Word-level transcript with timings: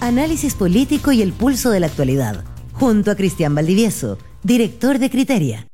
Análisis 0.00 0.54
político 0.54 1.12
y 1.12 1.20
el 1.20 1.34
pulso 1.34 1.70
de 1.70 1.80
la 1.80 1.86
actualidad. 1.86 2.42
Junto 2.72 3.10
a 3.10 3.14
Cristian 3.16 3.54
Valdivieso, 3.54 4.16
director 4.42 4.98
de 4.98 5.10
Criteria. 5.10 5.66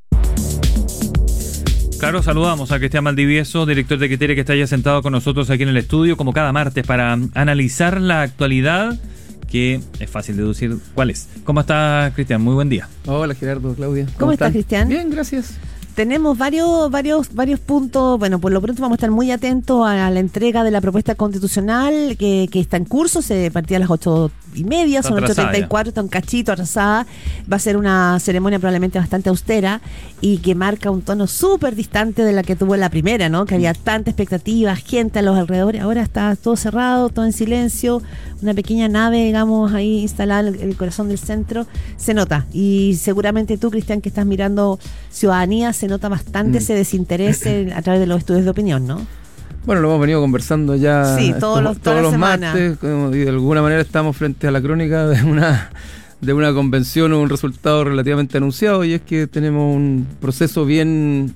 Claro, 2.01 2.25
saludamos 2.25 2.73
a 2.73 2.79
Cristian 2.81 3.05
Valdivieso, 3.05 3.67
director 3.67 3.99
de 3.99 4.09
Criteria, 4.09 4.35
que 4.35 4.41
está 4.41 4.57
ya 4.57 4.67
sentado 4.67 5.01
con 5.01 5.13
nosotros 5.13 5.49
aquí 5.49 5.63
en 5.63 5.69
el 5.69 5.77
estudio, 5.77 6.17
como 6.17 6.33
cada 6.33 6.53
martes, 6.53 6.85
para 6.85 7.13
analizar 7.35 8.01
la 8.01 8.23
actualidad, 8.23 8.99
que 9.49 9.81
es 10.01 10.11
fácil 10.11 10.37
deducir 10.37 10.77
cuál 10.95 11.11
es. 11.11 11.29
¿Cómo 11.45 11.61
está, 11.61 12.11
Cristian? 12.13 12.43
Muy 12.43 12.55
buen 12.55 12.69
día. 12.69 12.89
Hola, 13.07 13.35
Gerardo, 13.35 13.75
Claudia. 13.75 14.07
¿Cómo, 14.19 14.33
estás, 14.33 14.51
Cristian? 14.51 14.89
Bien, 14.89 15.09
gracias 15.09 15.57
tenemos 15.97 16.37
varios, 16.37 16.91
varios, 16.91 17.35
varios 17.35 17.59
puntos. 17.59 18.19
Bueno, 18.19 18.39
por 18.39 18.53
lo 18.53 18.61
pronto 18.61 18.83
vamos 18.83 18.97
a 18.97 18.99
estar 18.99 19.11
muy 19.11 19.31
atentos 19.33 19.85
a 19.85 20.11
la 20.11 20.21
entrega 20.21 20.63
de 20.63 20.71
la 20.71 20.83
propuesta 20.83 21.15
constitucional 21.15 22.17
que, 22.19 22.49
que 22.53 22.61
está 22.61 22.77
en 22.77 22.85
curso. 22.85 23.23
Se 23.23 23.51
partía 23.51 23.79
a 23.79 23.81
las 23.81 23.91
ocho 23.91 24.31
y 24.57 24.65
media, 24.65 25.03
son 25.03 25.23
8.34, 25.23 25.89
está 25.89 26.03
un 26.03 26.09
cachito 26.09 26.53
atrasada. 26.53 27.07
Va 27.51 27.57
a 27.57 27.61
ser 27.61 27.77
una 27.77 28.19
ceremonia 28.21 28.59
probablemente 28.59 28.99
bastante 28.99 29.29
austera 29.29 29.81
y 30.21 30.39
que 30.39 30.55
marca 30.55 30.91
un 30.91 31.03
tono 31.03 31.27
súper 31.27 31.75
distante 31.75 32.23
de 32.23 32.33
la 32.33 32.43
que 32.43 32.57
tuvo 32.57 32.77
la 32.77 32.91
primera, 32.91 33.29
¿no? 33.29 33.45
Que 33.47 33.55
había 33.55 33.75
tanta 33.75 34.11
expectativa, 34.11 34.75
gente 34.77 35.19
a 35.19 35.23
los 35.23 35.37
alrededores. 35.37 35.83
Ahora 35.83 36.03
está 36.03 36.35
todo 36.37 36.57
cerrado, 36.57 37.09
todo 37.09 37.25
en 37.25 37.33
silencio, 37.33 38.03
una 38.43 38.55
pequeña 38.55 38.89
nave, 38.89 39.25
digamos, 39.25 39.73
ahí 39.73 40.01
instalada 40.01 40.49
en 40.49 40.61
el 40.61 40.77
corazón 40.77 41.09
del 41.09 41.19
centro. 41.19 41.67
Se 41.97 42.15
nota. 42.15 42.47
Y 42.53 42.99
seguramente 43.01 43.59
tú, 43.59 43.71
Cristian, 43.71 44.01
que 44.01 44.09
estás 44.09 44.27
mirando 44.27 44.79
ciudadanía, 45.11 45.73
se 45.73 45.89
nota 45.89 46.09
bastante 46.09 46.59
mm. 46.59 46.63
ese 46.63 46.75
desinterés 46.75 47.47
a 47.75 47.83
través 47.83 48.01
de 48.01 48.07
los 48.07 48.19
estudios 48.19 48.45
de 48.45 48.51
opinión, 48.51 48.87
¿no? 48.87 49.07
Bueno, 49.67 49.83
lo 49.83 49.89
hemos 49.89 50.01
venido 50.01 50.21
conversando 50.21 50.77
ya 50.77 51.17
sí, 51.19 51.35
todos 51.41 51.61
los, 51.61 51.81
todos 51.81 52.01
los 52.01 52.17
martes 52.17 52.79
y 52.81 53.17
de 53.17 53.29
alguna 53.29 53.63
manera 53.63 53.83
estamos 53.83 54.17
frente 54.17 54.47
a 54.47 54.53
la 54.53 54.63
crónica 54.63 55.09
de 55.09 55.25
una 55.25 55.71
de 56.21 56.33
una 56.33 56.55
convención 56.55 57.13
o 57.13 57.21
un 57.21 57.29
resultado 57.29 57.83
relativamente 57.83 58.39
anunciado 58.39 58.85
y 58.85 58.93
es 58.93 59.03
que 59.03 59.27
tenemos 59.27 59.75
un 59.75 60.07
proceso 60.21 60.65
bien 60.65 61.35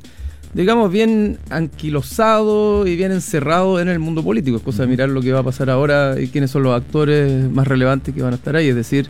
digamos 0.54 0.92
bien 0.92 1.38
anquilosado 1.50 2.86
y 2.86 2.94
bien 2.94 3.10
encerrado 3.10 3.80
en 3.80 3.88
el 3.88 3.98
mundo 3.98 4.22
político, 4.22 4.58
es 4.58 4.62
cosa 4.62 4.82
de 4.82 4.88
mirar 4.88 5.08
lo 5.08 5.20
que 5.22 5.32
va 5.32 5.40
a 5.40 5.44
pasar 5.44 5.68
ahora 5.68 6.20
y 6.20 6.28
quiénes 6.28 6.52
son 6.52 6.62
los 6.62 6.76
actores 6.76 7.50
más 7.50 7.66
relevantes 7.66 8.14
que 8.14 8.22
van 8.22 8.32
a 8.32 8.36
estar 8.36 8.54
ahí, 8.54 8.68
es 8.68 8.76
decir, 8.76 9.08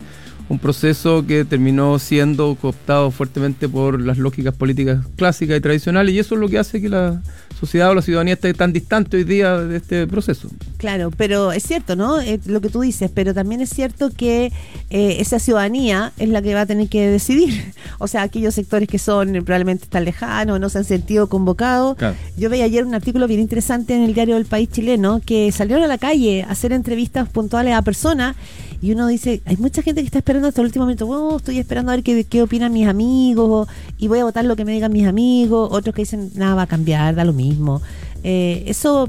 un 0.51 0.59
proceso 0.59 1.25
que 1.25 1.45
terminó 1.45 1.97
siendo 1.97 2.55
cooptado 2.55 3.09
fuertemente 3.11 3.69
por 3.69 4.01
las 4.01 4.17
lógicas 4.17 4.53
políticas 4.53 5.05
clásicas 5.15 5.57
y 5.57 5.61
tradicionales 5.61 6.13
y 6.13 6.19
eso 6.19 6.35
es 6.35 6.41
lo 6.41 6.49
que 6.49 6.59
hace 6.59 6.81
que 6.81 6.89
la 6.89 7.21
sociedad 7.61 7.91
o 7.91 7.95
la 7.95 8.01
ciudadanía 8.01 8.33
esté 8.33 8.53
tan 8.53 8.73
distante 8.73 9.17
hoy 9.17 9.23
día 9.23 9.57
de 9.59 9.77
este 9.77 10.07
proceso. 10.07 10.49
Claro, 10.77 11.11
pero 11.15 11.51
es 11.51 11.61
cierto, 11.61 11.95
¿no? 11.95 12.19
Eh, 12.19 12.39
lo 12.47 12.59
que 12.59 12.69
tú 12.69 12.81
dices, 12.81 13.11
pero 13.13 13.35
también 13.35 13.61
es 13.61 13.69
cierto 13.69 14.09
que 14.09 14.51
eh, 14.89 15.17
esa 15.19 15.37
ciudadanía 15.37 16.11
es 16.17 16.27
la 16.29 16.41
que 16.41 16.55
va 16.55 16.61
a 16.61 16.65
tener 16.65 16.89
que 16.89 17.07
decidir. 17.07 17.73
O 17.99 18.07
sea, 18.07 18.23
aquellos 18.23 18.55
sectores 18.55 18.89
que 18.89 18.97
son 18.97 19.35
eh, 19.35 19.41
probablemente 19.43 19.85
tan 19.85 20.05
lejanos, 20.05 20.59
no 20.59 20.69
se 20.69 20.79
han 20.79 20.85
sentido 20.85 21.29
convocados. 21.29 21.97
Yo 22.35 22.49
veía 22.49 22.65
ayer 22.65 22.83
un 22.83 22.95
artículo 22.95 23.27
bien 23.27 23.39
interesante 23.39 23.93
en 23.93 24.01
el 24.01 24.15
diario 24.15 24.37
El 24.37 24.45
País 24.45 24.69
chileno 24.71 25.21
que 25.23 25.51
salieron 25.51 25.83
a 25.83 25.87
la 25.87 25.99
calle 25.99 26.41
a 26.41 26.49
hacer 26.49 26.73
entrevistas 26.73 27.29
puntuales 27.29 27.75
a 27.75 27.83
personas 27.83 28.35
y 28.81 28.91
uno 28.91 29.07
dice, 29.07 29.41
hay 29.45 29.57
mucha 29.57 29.83
gente 29.83 30.01
que 30.01 30.07
está 30.07 30.17
esperando 30.17 30.47
hasta 30.47 30.61
el 30.61 30.65
último 30.65 30.85
momento, 30.85 31.07
oh, 31.07 31.37
estoy 31.37 31.59
esperando 31.59 31.91
a 31.91 31.95
ver 31.95 32.03
qué, 32.03 32.23
qué 32.23 32.41
opinan 32.41 32.73
mis 32.73 32.87
amigos 32.87 33.67
y 33.97 34.07
voy 34.07 34.19
a 34.19 34.23
votar 34.23 34.43
lo 34.45 34.55
que 34.55 34.65
me 34.65 34.71
digan 34.71 34.91
mis 34.91 35.05
amigos, 35.05 35.69
otros 35.71 35.93
que 35.93 36.01
dicen, 36.01 36.31
nada 36.35 36.55
va 36.55 36.63
a 36.63 36.67
cambiar, 36.67 37.13
da 37.15 37.23
lo 37.23 37.33
mismo. 37.33 37.81
Eh, 38.23 38.63
eso, 38.65 39.07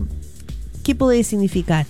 ¿qué 0.83 0.95
puede 0.95 1.25
significar? 1.25 1.87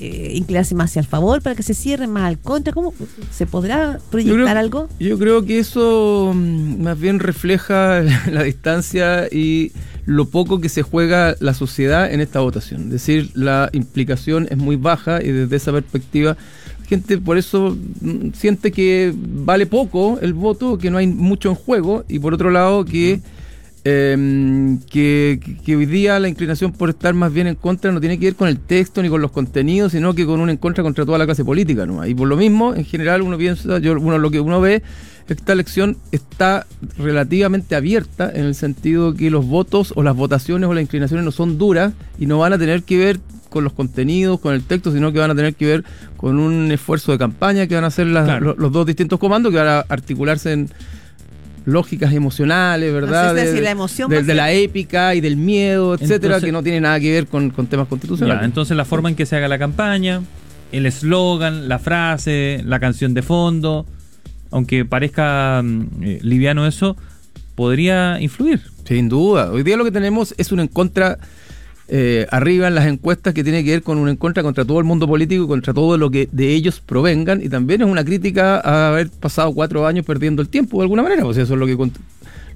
Eh, 0.00 0.34
inclinarse 0.36 0.76
más 0.76 0.90
hacia 0.90 1.00
el 1.00 1.06
favor 1.06 1.42
para 1.42 1.56
que 1.56 1.64
se 1.64 1.74
cierre 1.74 2.06
más 2.06 2.22
al 2.22 2.38
contra? 2.38 2.72
¿Cómo 2.72 2.94
se 3.32 3.46
podrá 3.46 3.98
proyectar 4.12 4.56
algo? 4.56 4.88
Yo 5.00 5.18
creo 5.18 5.44
que 5.44 5.58
eso 5.58 6.32
mm, 6.34 6.82
más 6.82 6.98
bien 6.98 7.18
refleja 7.18 8.02
la 8.30 8.44
distancia 8.44 9.26
y 9.26 9.72
lo 10.06 10.26
poco 10.26 10.60
que 10.60 10.68
se 10.68 10.82
juega 10.82 11.34
la 11.40 11.52
sociedad 11.52 12.12
en 12.12 12.20
esta 12.20 12.38
votación. 12.38 12.84
Es 12.84 12.90
decir, 12.90 13.32
la 13.34 13.70
implicación 13.72 14.46
es 14.50 14.56
muy 14.56 14.76
baja 14.76 15.20
y 15.20 15.32
desde 15.32 15.56
esa 15.56 15.72
perspectiva 15.72 16.36
gente 16.88 17.18
por 17.18 17.36
eso 17.38 17.76
mm, 18.00 18.30
siente 18.32 18.72
que 18.72 19.12
vale 19.14 19.66
poco 19.66 20.18
el 20.22 20.32
voto, 20.32 20.78
que 20.78 20.90
no 20.90 20.98
hay 20.98 21.06
mucho 21.06 21.50
en 21.50 21.54
juego, 21.54 22.04
y 22.08 22.18
por 22.18 22.34
otro 22.34 22.50
lado 22.50 22.84
que, 22.84 23.20
em, 23.84 24.78
que, 24.90 25.38
hoy 25.68 25.86
día 25.86 26.18
la 26.18 26.28
inclinación 26.28 26.72
por 26.72 26.90
estar 26.90 27.14
más 27.14 27.32
bien 27.32 27.46
en 27.46 27.54
contra 27.54 27.92
no 27.92 28.00
tiene 28.00 28.18
que 28.18 28.26
ver 28.26 28.36
con 28.36 28.48
el 28.48 28.58
texto 28.58 29.02
ni 29.02 29.08
con 29.08 29.20
los 29.20 29.30
contenidos, 29.30 29.92
sino 29.92 30.14
que 30.14 30.24
con 30.24 30.40
un 30.40 30.50
en 30.50 30.56
contra 30.56 30.82
contra 30.82 31.04
toda 31.04 31.18
la 31.18 31.26
clase 31.26 31.44
política. 31.44 31.84
¿no? 31.86 32.04
Y 32.06 32.14
por 32.14 32.26
lo 32.26 32.36
mismo, 32.36 32.74
en 32.74 32.84
general, 32.84 33.22
uno 33.22 33.36
piensa, 33.36 33.78
yo, 33.78 33.92
uno 33.92 34.18
lo 34.18 34.30
que 34.30 34.40
uno 34.40 34.60
ve 34.60 34.76
es 34.76 34.82
que 35.26 35.34
esta 35.34 35.52
elección 35.52 35.98
está 36.10 36.66
relativamente 36.96 37.76
abierta 37.76 38.30
en 38.34 38.46
el 38.46 38.54
sentido 38.54 39.12
que 39.12 39.30
los 39.30 39.46
votos 39.46 39.92
o 39.94 40.02
las 40.02 40.16
votaciones 40.16 40.68
o 40.68 40.74
las 40.74 40.82
inclinaciones 40.82 41.24
no 41.24 41.32
son 41.32 41.58
duras 41.58 41.92
y 42.18 42.24
no 42.24 42.38
van 42.38 42.54
a 42.54 42.58
tener 42.58 42.82
que 42.82 42.96
ver 42.96 43.20
con 43.48 43.64
los 43.64 43.72
contenidos, 43.72 44.40
con 44.40 44.54
el 44.54 44.62
texto, 44.62 44.92
sino 44.92 45.12
que 45.12 45.18
van 45.18 45.30
a 45.30 45.34
tener 45.34 45.54
que 45.54 45.66
ver 45.66 45.84
con 46.16 46.38
un 46.38 46.70
esfuerzo 46.72 47.12
de 47.12 47.18
campaña 47.18 47.66
que 47.66 47.74
van 47.74 47.84
a 47.84 47.88
hacer 47.88 48.06
los, 48.06 48.72
dos 48.72 48.86
distintos 48.86 49.18
comandos, 49.18 49.52
que 49.52 49.58
van 49.58 49.68
a 49.68 49.78
articularse 49.88 50.52
en 50.52 50.70
lógicas 51.64 52.12
emocionales, 52.14 52.92
¿verdad? 52.92 53.34
de, 53.34 53.60
la 53.60 53.70
emoción 53.70 54.10
de, 54.10 54.22
la 54.34 54.52
épica 54.52 55.14
y 55.14 55.20
del 55.20 55.36
miedo, 55.36 55.94
etcétera, 55.94 56.40
que 56.40 56.50
no 56.50 56.62
tiene 56.62 56.80
nada 56.80 56.98
que 56.98 57.12
ver 57.12 57.26
con, 57.26 57.50
temas 57.68 57.88
constitucionales. 57.88 58.44
entonces 58.44 58.76
la 58.76 58.84
forma 58.84 59.10
en 59.10 59.16
que 59.16 59.26
se 59.26 59.36
haga 59.36 59.48
la 59.48 59.58
campaña, 59.58 60.22
el 60.72 60.86
eslogan, 60.86 61.68
la 61.68 61.78
frase, 61.78 62.62
la 62.64 62.80
canción 62.80 63.12
de 63.14 63.22
fondo, 63.22 63.86
aunque 64.50 64.84
parezca 64.84 65.62
mm, 65.62 66.02
eh, 66.02 66.18
liviano 66.22 66.66
eso, 66.66 66.96
podría 67.54 68.20
influir. 68.20 68.62
Sin 68.84 69.08
duda. 69.08 69.50
Hoy 69.50 69.62
día 69.62 69.76
lo 69.76 69.84
que 69.84 69.90
tenemos 69.90 70.34
es 70.38 70.52
un 70.52 70.60
en 70.60 70.68
contra 70.68 71.18
eh, 71.88 72.26
arriba 72.30 72.68
en 72.68 72.74
las 72.74 72.86
encuestas 72.86 73.32
que 73.32 73.42
tiene 73.42 73.64
que 73.64 73.70
ver 73.70 73.82
con 73.82 73.96
un 73.96 74.08
en 74.08 74.16
contra 74.16 74.42
todo 74.42 74.78
el 74.78 74.84
mundo 74.84 75.08
político 75.08 75.44
y 75.44 75.46
contra 75.46 75.72
todo 75.72 75.96
lo 75.96 76.10
que 76.10 76.28
de 76.30 76.54
ellos 76.54 76.80
provengan. 76.80 77.42
Y 77.42 77.48
también 77.48 77.80
es 77.80 77.88
una 77.88 78.04
crítica 78.04 78.60
a 78.60 78.88
haber 78.88 79.08
pasado 79.10 79.52
cuatro 79.54 79.86
años 79.86 80.04
perdiendo 80.04 80.42
el 80.42 80.48
tiempo 80.48 80.78
de 80.78 80.82
alguna 80.82 81.02
manera. 81.02 81.22
Pues 81.22 81.38
eso 81.38 81.54
es 81.54 81.58
lo 81.58 81.66
que, 81.66 81.76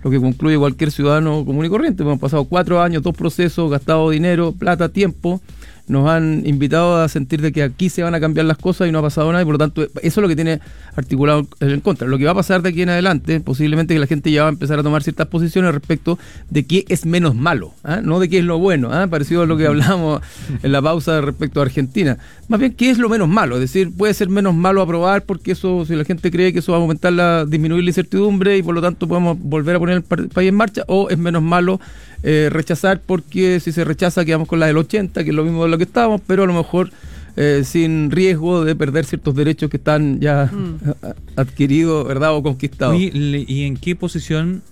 lo 0.05 0.11
que 0.11 0.21
concluye 0.21 0.59
cualquier 0.59 0.91
ciudadano 0.91 1.45
común 1.47 1.65
y 1.65 1.69
corriente. 1.71 2.03
Hemos 2.03 2.19
pasado 2.19 2.45
cuatro 2.45 2.83
años, 2.83 3.03
dos 3.03 3.17
procesos, 3.17 3.71
gastado 3.71 4.11
dinero, 4.11 4.53
plata, 4.53 4.91
tiempo 4.91 5.41
nos 5.89 6.09
han 6.09 6.43
invitado 6.47 7.03
a 7.03 7.09
sentir 7.09 7.41
de 7.41 7.53
que 7.53 7.63
aquí 7.63 7.89
se 7.89 8.03
van 8.03 8.15
a 8.15 8.21
cambiar 8.21 8.47
las 8.47 8.59
cosas 8.59 8.89
y 8.89 8.93
no 8.93 9.01
ha 9.01 9.03
pasado 9.03 9.31
nada 9.31 9.43
y 9.43 9.45
por 9.45 9.55
lo 9.55 9.59
tanto 9.59 9.83
eso 9.83 9.93
es 10.03 10.17
lo 10.17 10.29
que 10.29 10.37
tiene 10.37 10.61
articulado 10.97 11.47
el 11.61 11.73
en 11.73 11.81
contra. 11.81 12.07
Lo 12.07 12.19
que 12.19 12.25
va 12.25 12.33
a 12.33 12.35
pasar 12.35 12.63
de 12.63 12.71
aquí 12.71 12.83
en 12.83 12.91
adelante, 12.91 13.41
posiblemente 13.41 13.95
que 13.95 14.01
la 14.01 14.07
gente 14.07 14.31
ya 14.31 14.43
va 14.43 14.49
a 14.49 14.53
empezar 14.53 14.79
a 14.79 14.83
tomar 14.83 15.03
ciertas 15.03 15.27
posiciones 15.29 15.73
respecto 15.73 16.19
de 16.51 16.65
qué 16.65 16.85
es 16.89 17.07
menos 17.07 17.35
malo, 17.35 17.73
¿ah? 17.85 18.01
no 18.03 18.21
de 18.21 18.29
qué 18.29 18.39
es 18.39 18.45
lo 18.45 18.59
bueno, 18.59 18.91
¿ah? 18.93 19.07
parecido 19.09 19.43
a 19.43 19.47
lo 19.47 19.57
que 19.57 19.67
hablamos 19.67 20.23
en 20.63 20.73
la 20.73 20.81
pausa 20.83 21.21
respecto 21.21 21.61
a 21.61 21.65
Argentina. 21.65 22.19
Más 22.49 22.61
bien, 22.61 22.75
¿qué 22.75 22.91
es 22.91 22.99
lo 22.99 23.09
menos 23.09 23.29
malo? 23.29 23.57
Es 23.57 23.63
decir, 23.63 23.91
puede 23.97 24.15
ser 24.15 24.29
menos 24.29 24.55
malo 24.55 24.83
aprobar 24.83 25.25
porque 25.25 25.53
eso, 25.53 25.85
si 25.85 25.95
la 25.97 26.05
gente 26.05 26.31
cree 26.31 26.53
que 26.53 26.61
eso 26.61 26.73
va 26.73 26.79
a 26.79 26.81
aumentar 26.81 27.13
la, 27.13 27.45
disminuir 27.45 27.83
la 27.85 27.91
incertidumbre 27.91 28.57
y 28.57 28.63
por 28.63 28.75
lo 28.75 28.83
tanto 28.83 29.09
podemos 29.09 29.39
volver 29.39 29.77
a 29.77 29.79
poner 29.79 29.97
el 29.97 30.29
país 30.29 30.49
en 30.49 30.55
marcha, 30.55 30.85
o 30.87 31.09
es 31.11 31.19
menos 31.19 31.43
malo 31.43 31.81
eh, 32.25 32.49
rechazar 32.51 33.01
porque 33.05 33.59
si 33.59 33.73
se 33.73 33.85
rechaza 33.85 34.25
quedamos 34.25 34.47
con 34.47 34.61
la 34.61 34.67
del 34.67 34.77
80, 34.77 35.25
que 35.25 35.31
es 35.31 35.37
lo 35.37 35.43
mismo 35.43 35.65
de 35.65 35.71
lo 35.71 35.79
que 35.79 35.85
estábamos, 35.85 36.21
pero 36.25 36.45
a 36.45 36.47
lo 36.47 36.53
mejor 36.53 36.91
eh, 37.35 37.63
sin 37.65 38.13
riesgo 38.13 38.65
de 38.65 38.77
perder 38.77 39.07
ciertos 39.07 39.35
derechos 39.35 39.69
que 39.71 39.79
están 39.79 40.21
ya 40.21 40.49
mm. 40.53 40.77
adquiridos, 41.37 42.07
¿verdad? 42.07 42.37
O 42.37 42.43
conquistados. 42.43 42.97
¿Y 42.97 43.65
en 43.65 43.77
qué 43.77 43.97
posición 43.97 44.63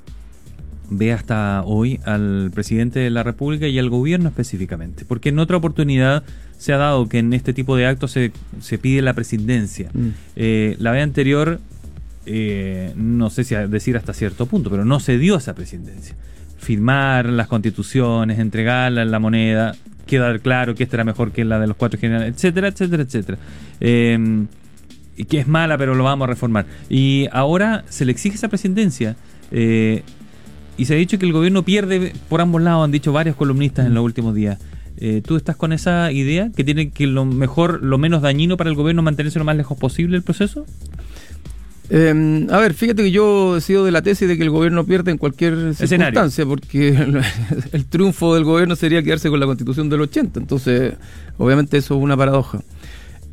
ve 0.91 1.13
hasta 1.13 1.63
hoy 1.65 2.01
al 2.05 2.51
presidente 2.55 3.01
de 3.01 3.11
la 3.11 3.25
República 3.25 3.67
y 3.67 3.81
al 3.81 3.91
gobierno 3.91 4.29
específicamente? 4.29 5.05
Porque 5.05 5.31
en 5.31 5.41
otra 5.41 5.57
oportunidad 5.57 6.23
se 6.57 6.73
ha 6.73 6.77
dado 6.77 7.09
que 7.09 7.19
en 7.19 7.33
este 7.33 7.53
tipo 7.53 7.75
de 7.75 7.87
actos 7.87 8.13
se, 8.13 8.31
se 8.61 8.79
pide 8.79 9.03
la 9.03 9.15
presidencia. 9.15 9.91
Mm. 9.93 10.09
Eh, 10.37 10.77
la 10.79 10.93
vez 10.93 11.03
anterior, 11.03 11.59
no 12.95 13.31
sé 13.31 13.43
si 13.43 13.57
a 13.57 13.67
decir 13.67 13.97
hasta 13.97 14.15
cierto 14.15 14.47
punto, 14.47 14.71
pero 14.71 14.85
no 14.85 15.01
se 15.01 15.19
dio 15.19 15.37
esa 15.37 15.55
presidencia 15.57 16.15
firmar 16.61 17.27
las 17.27 17.49
constituciones, 17.49 18.39
entregarla 18.39 19.03
en 19.03 19.11
la 19.11 19.19
moneda, 19.19 19.75
quedar 20.07 20.41
claro 20.41 20.75
que 20.75 20.85
esta 20.85 20.97
era 20.97 21.05
mejor 21.05 21.33
que 21.33 21.45
la 21.45 21.59
de 21.59 21.67
los 21.67 21.77
cuatro 21.77 21.99
generales, 21.99 22.35
etcétera, 22.35 22.69
etcétera, 22.69 23.03
etcétera. 23.03 23.39
Eh, 23.81 24.47
que 25.29 25.39
es 25.39 25.49
mala, 25.49 25.77
pero 25.77 25.95
lo 25.95 26.05
vamos 26.05 26.27
a 26.27 26.29
reformar. 26.29 26.67
Y 26.89 27.29
ahora 27.33 27.85
se 27.89 28.05
le 28.05 28.13
exige 28.13 28.37
esa 28.37 28.49
presidencia. 28.49 29.17
Eh, 29.51 30.03
y 30.77 30.87
se 30.87 30.95
ha 30.95 30.97
dicho 30.97 31.19
que 31.19 31.27
el 31.27 31.33
gobierno 31.33 31.63
pierde 31.63 32.13
por 32.29 32.41
ambos 32.41 32.63
lados, 32.63 32.85
han 32.85 32.91
dicho 32.91 33.13
varios 33.13 33.37
columnistas 33.37 33.87
en 33.87 33.95
los 33.95 34.05
últimos 34.05 34.35
días. 34.35 34.59
Eh, 34.97 35.23
¿Tú 35.25 35.37
estás 35.37 35.57
con 35.57 35.73
esa 35.73 36.13
idea? 36.13 36.51
¿Que 36.55 36.65
tiene 36.65 36.91
que 36.91 37.07
lo 37.07 37.25
mejor, 37.25 37.83
lo 37.83 37.99
menos 37.99 38.23
dañino 38.23 38.57
para 38.57 38.71
el 38.71 38.77
gobierno 38.77 39.03
mantenerse 39.03 39.39
lo 39.39 39.45
más 39.45 39.57
lejos 39.57 39.79
posible 39.79 40.17
el 40.17 40.23
proceso? 40.23 40.67
Eh, 41.91 42.47
a 42.51 42.59
ver, 42.59 42.75
fíjate 42.75 43.03
que 43.03 43.11
yo 43.11 43.57
he 43.57 43.61
sido 43.61 43.85
de 43.85 43.91
la 43.91 44.01
tesis 44.01 44.29
de 44.29 44.37
que 44.37 44.45
el 44.45 44.51
gobierno 44.51 44.85
pierde 44.85 45.11
en 45.11 45.19
cualquier 45.19 45.75
circunstancia, 45.75 46.47
porque 46.47 46.89
el, 47.73 47.85
triunfo 47.87 48.35
del 48.35 48.45
gobierno 48.45 48.77
sería 48.77 49.03
quedarse 49.03 49.29
con 49.29 49.41
la 49.41 49.47
constitución 49.47 49.89
del 49.89 50.03
80, 50.03 50.39
entonces 50.39 50.95
obviamente 51.37 51.77
eso 51.77 51.97
es 51.97 52.03
una 52.03 52.17
paradoja. 52.17 52.61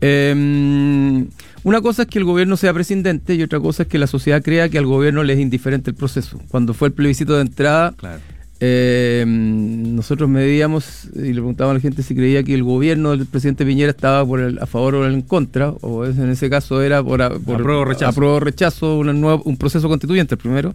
Eh, 0.01 1.25
una 1.63 1.81
cosa 1.81 2.03
es 2.03 2.07
que 2.07 2.17
el 2.17 2.25
gobierno 2.25 2.55
sea 2.57 2.73
presidente 2.73 3.35
y 3.35 3.43
otra 3.43 3.59
cosa 3.59 3.83
es 3.83 3.89
que 3.89 3.97
la 3.97 4.07
sociedad 4.07 4.41
crea 4.41 4.69
que 4.69 4.77
al 4.77 4.85
gobierno 4.85 5.23
le 5.23 5.33
es 5.33 5.39
indiferente 5.39 5.89
el 5.89 5.95
proceso. 5.95 6.39
Cuando 6.49 6.73
fue 6.73 6.87
el 6.87 6.93
plebiscito 6.93 7.35
de 7.35 7.41
entrada, 7.41 7.93
Claro. 7.97 8.21
Eh, 8.59 9.23
nosotros 9.27 10.29
medíamos 10.29 11.05
y 11.15 11.27
le 11.27 11.33
preguntábamos 11.33 11.71
a 11.71 11.73
la 11.75 11.81
gente 11.81 12.01
si 12.03 12.15
creía 12.15 12.43
que 12.43 12.53
el 12.53 12.63
gobierno 12.63 13.11
del 13.11 13.25
presidente 13.27 13.65
Piñera 13.65 13.91
estaba 13.91 14.25
por 14.25 14.39
el, 14.39 14.57
a 14.59 14.65
favor 14.65 14.95
o 14.95 15.07
en 15.07 15.21
contra, 15.21 15.69
o 15.81 16.05
es- 16.05 16.17
en 16.17 16.29
ese 16.29 16.49
caso 16.49 16.81
era 16.81 17.03
por, 17.03 17.21
a- 17.21 17.29
por 17.29 17.59
Apruebo 17.61 17.81
o 17.81 17.85
rechazo. 17.85 18.07
apruebo 18.09 18.39
rechazo 18.39 18.97
una 18.97 19.13
nueva- 19.13 19.41
un 19.45 19.57
proceso 19.57 19.87
constituyente 19.87 20.35
el 20.35 20.39
primero. 20.39 20.73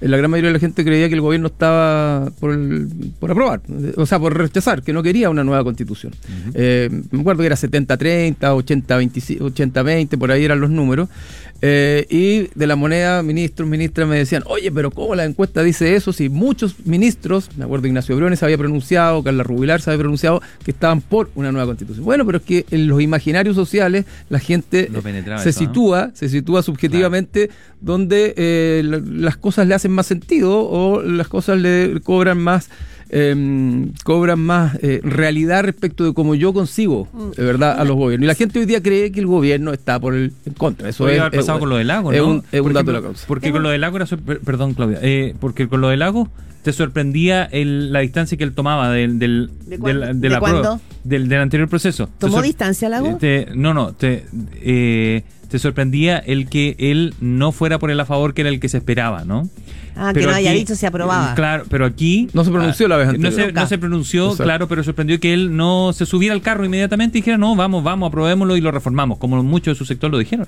Eh, 0.00 0.08
La 0.08 0.16
gran 0.16 0.30
mayoría 0.30 0.50
de 0.50 0.54
la 0.54 0.60
gente 0.60 0.84
creía 0.84 1.08
que 1.08 1.14
el 1.16 1.20
gobierno 1.20 1.48
estaba 1.48 2.30
por, 2.38 2.52
el- 2.52 2.88
por 3.18 3.30
aprobar, 3.30 3.60
eh, 3.68 3.92
o 3.96 4.06
sea, 4.06 4.18
por 4.20 4.36
rechazar, 4.36 4.82
que 4.82 4.92
no 4.92 5.02
quería 5.02 5.28
una 5.30 5.42
nueva 5.44 5.64
constitución. 5.64 6.12
Eh, 6.54 6.88
me 7.10 7.20
acuerdo 7.20 7.40
que 7.40 7.46
era 7.46 7.56
70-30, 7.56 8.36
80-20, 8.54 9.40
80-20, 9.40 10.16
por 10.18 10.30
ahí 10.30 10.44
eran 10.44 10.60
los 10.60 10.70
números. 10.70 11.08
Eh, 11.62 12.06
y 12.10 12.50
de 12.58 12.66
la 12.66 12.76
moneda, 12.76 13.22
ministros, 13.22 13.68
ministras 13.68 14.06
me 14.06 14.18
decían, 14.18 14.42
oye, 14.46 14.70
pero 14.70 14.90
¿cómo 14.90 15.14
la 15.14 15.24
encuesta 15.24 15.62
dice 15.62 15.96
eso? 15.96 16.12
Si 16.12 16.28
muchos 16.28 16.74
ministros, 16.84 17.48
me 17.56 17.64
acuerdo 17.64 17.86
Ignacio 17.86 18.14
Briones 18.14 18.42
había 18.42 18.58
pronunciado, 18.58 19.22
Carla 19.22 19.42
Rubilar 19.42 19.80
se 19.80 19.90
había 19.90 20.00
pronunciado, 20.00 20.42
que 20.64 20.70
estaban 20.70 21.00
por 21.00 21.30
una 21.34 21.52
nueva 21.52 21.66
constitución. 21.66 22.04
Bueno, 22.04 22.26
pero 22.26 22.38
es 22.38 22.44
que 22.44 22.66
en 22.70 22.88
los 22.88 23.00
imaginarios 23.00 23.56
sociales 23.56 24.04
la 24.28 24.38
gente 24.38 24.90
se 25.42 25.48
eso, 25.50 25.60
¿no? 25.62 25.66
sitúa, 25.66 26.10
se 26.14 26.28
sitúa 26.28 26.62
subjetivamente 26.62 27.50
donde 27.80 28.34
eh, 28.36 28.82
la- 28.84 29.00
las 29.04 29.36
cosas 29.36 29.66
le 29.66 29.74
hacen 29.74 29.92
más 29.92 30.06
sentido 30.06 30.58
o 30.68 31.02
las 31.02 31.28
cosas 31.28 31.58
le 31.58 32.00
cobran 32.02 32.38
más 32.38 32.68
eh, 33.10 33.86
cobran 34.04 34.40
más 34.40 34.76
eh, 34.82 35.00
realidad 35.02 35.62
respecto 35.64 36.04
de 36.04 36.12
cómo 36.14 36.34
yo 36.34 36.52
consigo 36.52 37.08
de 37.36 37.44
verdad 37.44 37.78
a 37.78 37.84
los 37.84 37.96
gobiernos 37.96 38.24
y 38.24 38.28
la 38.28 38.34
gente 38.34 38.58
hoy 38.58 38.66
día 38.66 38.82
cree 38.82 39.12
que 39.12 39.20
el 39.20 39.26
gobierno 39.26 39.72
está 39.72 40.00
por 40.00 40.14
el 40.14 40.32
en 40.44 40.54
contra 40.54 40.88
eso 40.88 41.08
es, 41.08 41.20
haber 41.20 41.38
pasado 41.38 41.58
es- 41.58 41.60
con 41.60 41.68
lo 41.70 41.76
del 41.76 41.86
lago, 41.86 42.12
es 42.12 42.20
¿no? 42.20 42.28
un, 42.28 42.42
es 42.50 42.60
un 42.60 42.72
dato 42.72 42.86
de 42.86 42.92
la 42.94 43.02
causa 43.02 43.24
Porque 43.28 43.52
con 43.52 43.62
lo 43.62 43.70
del 43.70 43.80
lago 43.80 43.96
era. 43.96 44.06
Perdón, 44.44 44.74
Claudia. 44.74 44.98
eh, 45.02 45.34
porque 45.40 45.68
con 45.68 45.80
lo 45.80 45.88
del 45.88 46.00
lago 46.00 46.28
te 46.62 46.72
sorprendía 46.72 47.44
el- 47.44 47.92
la 47.92 48.00
distancia 48.00 48.36
que 48.36 48.42
él 48.42 48.52
tomaba 48.52 48.90
del, 48.90 49.18
del, 49.20 49.50
¿De 49.66 49.78
cuándo? 49.78 50.00
del, 50.06 50.20
de 50.20 50.28
¿De 50.28 50.34
la 50.34 50.40
prueba- 50.40 50.60
cuándo? 50.62 50.80
del, 51.04 51.28
del 51.28 51.40
anterior 51.40 51.68
proceso. 51.68 52.08
¿Tomó 52.18 52.42
distancia, 52.42 52.88
Lago? 52.88 53.16
te- 53.20 53.46
no, 53.54 53.72
no. 53.72 53.92
Te, 53.92 54.26
eh, 54.62 55.22
te 55.48 55.58
sorprendía 55.58 56.18
el 56.18 56.48
que 56.48 56.76
él 56.78 57.14
no 57.20 57.52
fuera 57.52 57.78
por 57.78 57.90
el 57.90 57.98
a 58.00 58.04
favor 58.04 58.34
que 58.34 58.42
era 58.42 58.50
el 58.50 58.60
que 58.60 58.68
se 58.68 58.78
esperaba, 58.78 59.24
¿no? 59.24 59.48
Ah, 59.96 60.12
que 60.12 60.22
no 60.22 60.30
haya 60.30 60.52
dicho 60.52 60.74
si 60.74 60.84
aprobaba. 60.84 61.34
Claro, 61.34 61.64
pero 61.70 61.86
aquí. 61.86 62.28
No 62.34 62.44
se 62.44 62.50
pronunció 62.50 62.86
la 62.88 62.96
vez 62.96 63.06
no 63.06 63.12
anterior. 63.14 63.32
se, 63.34 63.46
Nunca. 63.46 63.60
no 63.62 63.66
se 63.66 63.78
pronunció, 63.78 64.24
Exacto. 64.24 64.44
claro, 64.44 64.68
pero 64.68 64.84
sorprendió 64.84 65.18
que 65.18 65.32
él 65.32 65.56
no 65.56 65.92
se 65.94 66.04
subiera 66.04 66.34
al 66.34 66.42
carro 66.42 66.64
inmediatamente 66.64 67.16
y 67.18 67.20
dijera, 67.22 67.38
no, 67.38 67.56
vamos, 67.56 67.82
vamos, 67.82 68.08
aprobémoslo 68.08 68.56
y 68.56 68.60
lo 68.60 68.70
reformamos, 68.70 69.18
como 69.18 69.42
muchos 69.42 69.74
de 69.74 69.78
su 69.78 69.84
sector 69.86 70.10
lo 70.10 70.18
dijeron. 70.18 70.46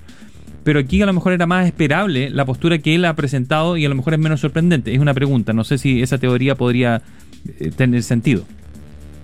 Pero 0.65 0.81
aquí 0.81 1.01
a 1.01 1.07
lo 1.07 1.15
mejor 1.15 1.33
era 1.33 1.47
más 1.47 1.67
esperable 1.67 2.29
la 2.29 2.45
postura 2.45 2.77
que 2.79 2.95
él 2.95 3.07
ha 3.07 3.15
presentado 3.15 3.79
y 3.79 3.87
a 3.87 3.89
lo 3.89 3.95
mejor 3.95 4.13
es 4.13 4.21
menos 4.21 4.41
sorprendente. 4.41 4.93
Es 4.93 4.99
una 5.01 5.15
pregunta, 5.15 5.55
no 5.55 5.65
sé 5.65 5.79
si 5.79 6.03
esa 6.03 6.19
teoría 6.19 6.57
podría 6.57 7.01
eh, 7.59 7.71
tener 7.75 8.03
sentido. 8.03 8.45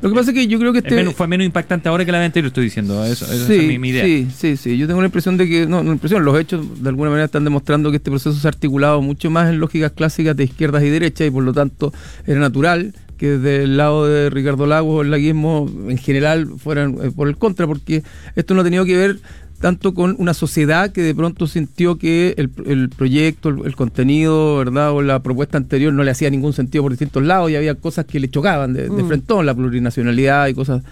Lo 0.04 0.10
que 0.10 0.14
pasa 0.16 0.30
es 0.30 0.34
que 0.36 0.46
yo 0.46 0.58
creo 0.58 0.72
que 0.72 0.78
Es 0.78 0.84
este 0.84 0.96
menos- 0.96 1.14
fue 1.14 1.26
menos 1.26 1.44
impactante 1.46 1.88
ahora 1.88 2.04
que 2.04 2.12
la 2.12 2.18
vez 2.18 2.26
anterior, 2.26 2.48
estoy 2.48 2.64
diciendo. 2.64 3.04
Eso, 3.04 3.24
esa 3.24 3.46
sí, 3.46 3.54
es 3.54 3.66
mi, 3.66 3.78
mi 3.78 3.88
idea. 3.88 4.04
sí, 4.04 4.28
sí, 4.36 4.56
sí. 4.56 4.76
Yo 4.78 4.86
tengo 4.86 5.00
la 5.00 5.06
impresión 5.06 5.36
de 5.36 5.48
que, 5.48 5.66
no, 5.66 5.82
no 5.82 5.92
impresión, 5.92 6.24
los 6.24 6.38
hechos 6.38 6.82
de 6.82 6.88
alguna 6.88 7.10
manera 7.10 7.24
están 7.26 7.44
demostrando 7.44 7.90
que 7.90 7.96
este 7.96 8.10
proceso 8.10 8.32
se 8.38 8.46
ha 8.46 8.50
articulado 8.50 9.00
mucho 9.02 9.30
más 9.30 9.48
en 9.50 9.58
lógicas 9.58 9.92
clásicas 9.92 10.36
de 10.36 10.44
izquierdas 10.44 10.82
y 10.84 10.90
derechas 10.90 11.26
y 11.26 11.30
por 11.30 11.42
lo 11.42 11.52
tanto 11.52 11.92
era 12.26 12.38
natural 12.40 12.94
que 13.16 13.28
desde 13.38 13.62
el 13.62 13.76
lado 13.76 14.06
de 14.08 14.28
Ricardo 14.28 14.66
Lagos 14.66 15.04
el 15.04 15.10
laguismo 15.12 15.70
en 15.88 15.96
general 15.98 16.48
fueran 16.58 16.96
eh, 17.00 17.10
por 17.14 17.28
el 17.28 17.36
contra, 17.36 17.66
porque 17.66 18.02
esto 18.34 18.54
no 18.54 18.62
ha 18.62 18.64
tenido 18.64 18.84
que 18.84 18.96
ver 18.96 19.18
tanto 19.60 19.94
con 19.94 20.14
una 20.18 20.34
sociedad 20.34 20.90
que 20.92 21.02
de 21.02 21.14
pronto 21.14 21.46
sintió 21.46 21.96
que 21.96 22.34
el, 22.36 22.50
el 22.66 22.90
proyecto, 22.90 23.48
el, 23.48 23.64
el 23.64 23.76
contenido, 23.76 24.58
¿verdad? 24.58 24.92
O 24.92 25.00
la 25.02 25.20
propuesta 25.20 25.56
anterior 25.56 25.92
no 25.92 26.02
le 26.04 26.10
hacía 26.10 26.28
ningún 26.30 26.52
sentido 26.52 26.82
por 26.84 26.92
distintos 26.92 27.22
lados 27.22 27.50
y 27.50 27.56
había 27.56 27.74
cosas 27.74 28.04
que 28.04 28.20
le 28.20 28.28
chocaban 28.28 28.74
de, 28.74 28.88
de 28.88 29.02
Mm. 29.02 29.08
frentón, 29.08 29.46
la 29.46 29.54
plurinacionalidad 29.54 30.48
y 30.48 30.54
cosas 30.54 30.82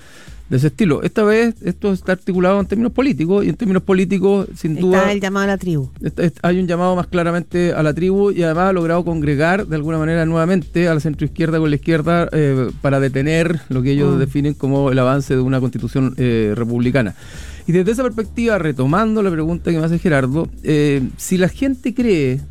de 0.52 0.58
ese 0.58 0.66
estilo. 0.66 1.02
Esta 1.02 1.25
vez 1.25 1.54
esto 1.62 1.94
está 1.94 2.12
articulado 2.12 2.60
en 2.60 2.66
términos 2.66 2.93
políticos 2.93 3.43
y 3.43 3.49
en 3.49 3.54
términos 3.56 3.82
políticos, 3.84 4.49
sin 4.54 4.76
duda, 4.76 4.99
Está 4.99 5.12
el 5.12 5.20
llamado 5.22 5.44
a 5.44 5.46
la 5.46 5.56
tribu. 5.56 5.88
Hay 6.43 6.60
un 6.60 6.66
llamado 6.66 6.94
más 6.94 7.06
claramente 7.06 7.72
a 7.72 7.82
la 7.82 7.94
tribu 7.94 8.31
y 8.32 8.43
además 8.43 8.69
ha 8.69 8.72
logrado 8.75 9.02
congregar 9.02 9.66
de 9.66 9.76
alguna 9.76 9.96
manera 9.96 10.26
nuevamente 10.26 10.88
a 10.88 10.94
la 10.94 11.00
centroizquierda 11.00 11.58
con 11.58 11.70
la 11.70 11.76
izquierda 11.76 12.28
eh, 12.32 12.70
para 12.82 13.00
detener 13.00 13.60
lo 13.70 13.81
que 13.81 13.93
ellos 13.93 14.14
Mm. 14.14 14.19
definen 14.19 14.52
como 14.52 14.90
el 14.90 14.99
avance 14.99 15.34
de 15.34 15.40
una 15.40 15.58
constitución 15.58 16.14
eh, 16.19 16.52
republicana. 16.55 17.14
Y 17.66 17.72
desde 17.72 17.93
esa 17.93 18.02
perspectiva, 18.02 18.58
retomando 18.58 19.22
la 19.22 19.31
pregunta 19.31 19.70
que 19.70 19.78
me 19.78 19.87
hace 19.87 19.98
Gerardo, 19.98 20.48
eh, 20.64 21.00
si 21.16 21.38
la 21.38 21.48
gente 21.48 21.94
cree 21.94 22.43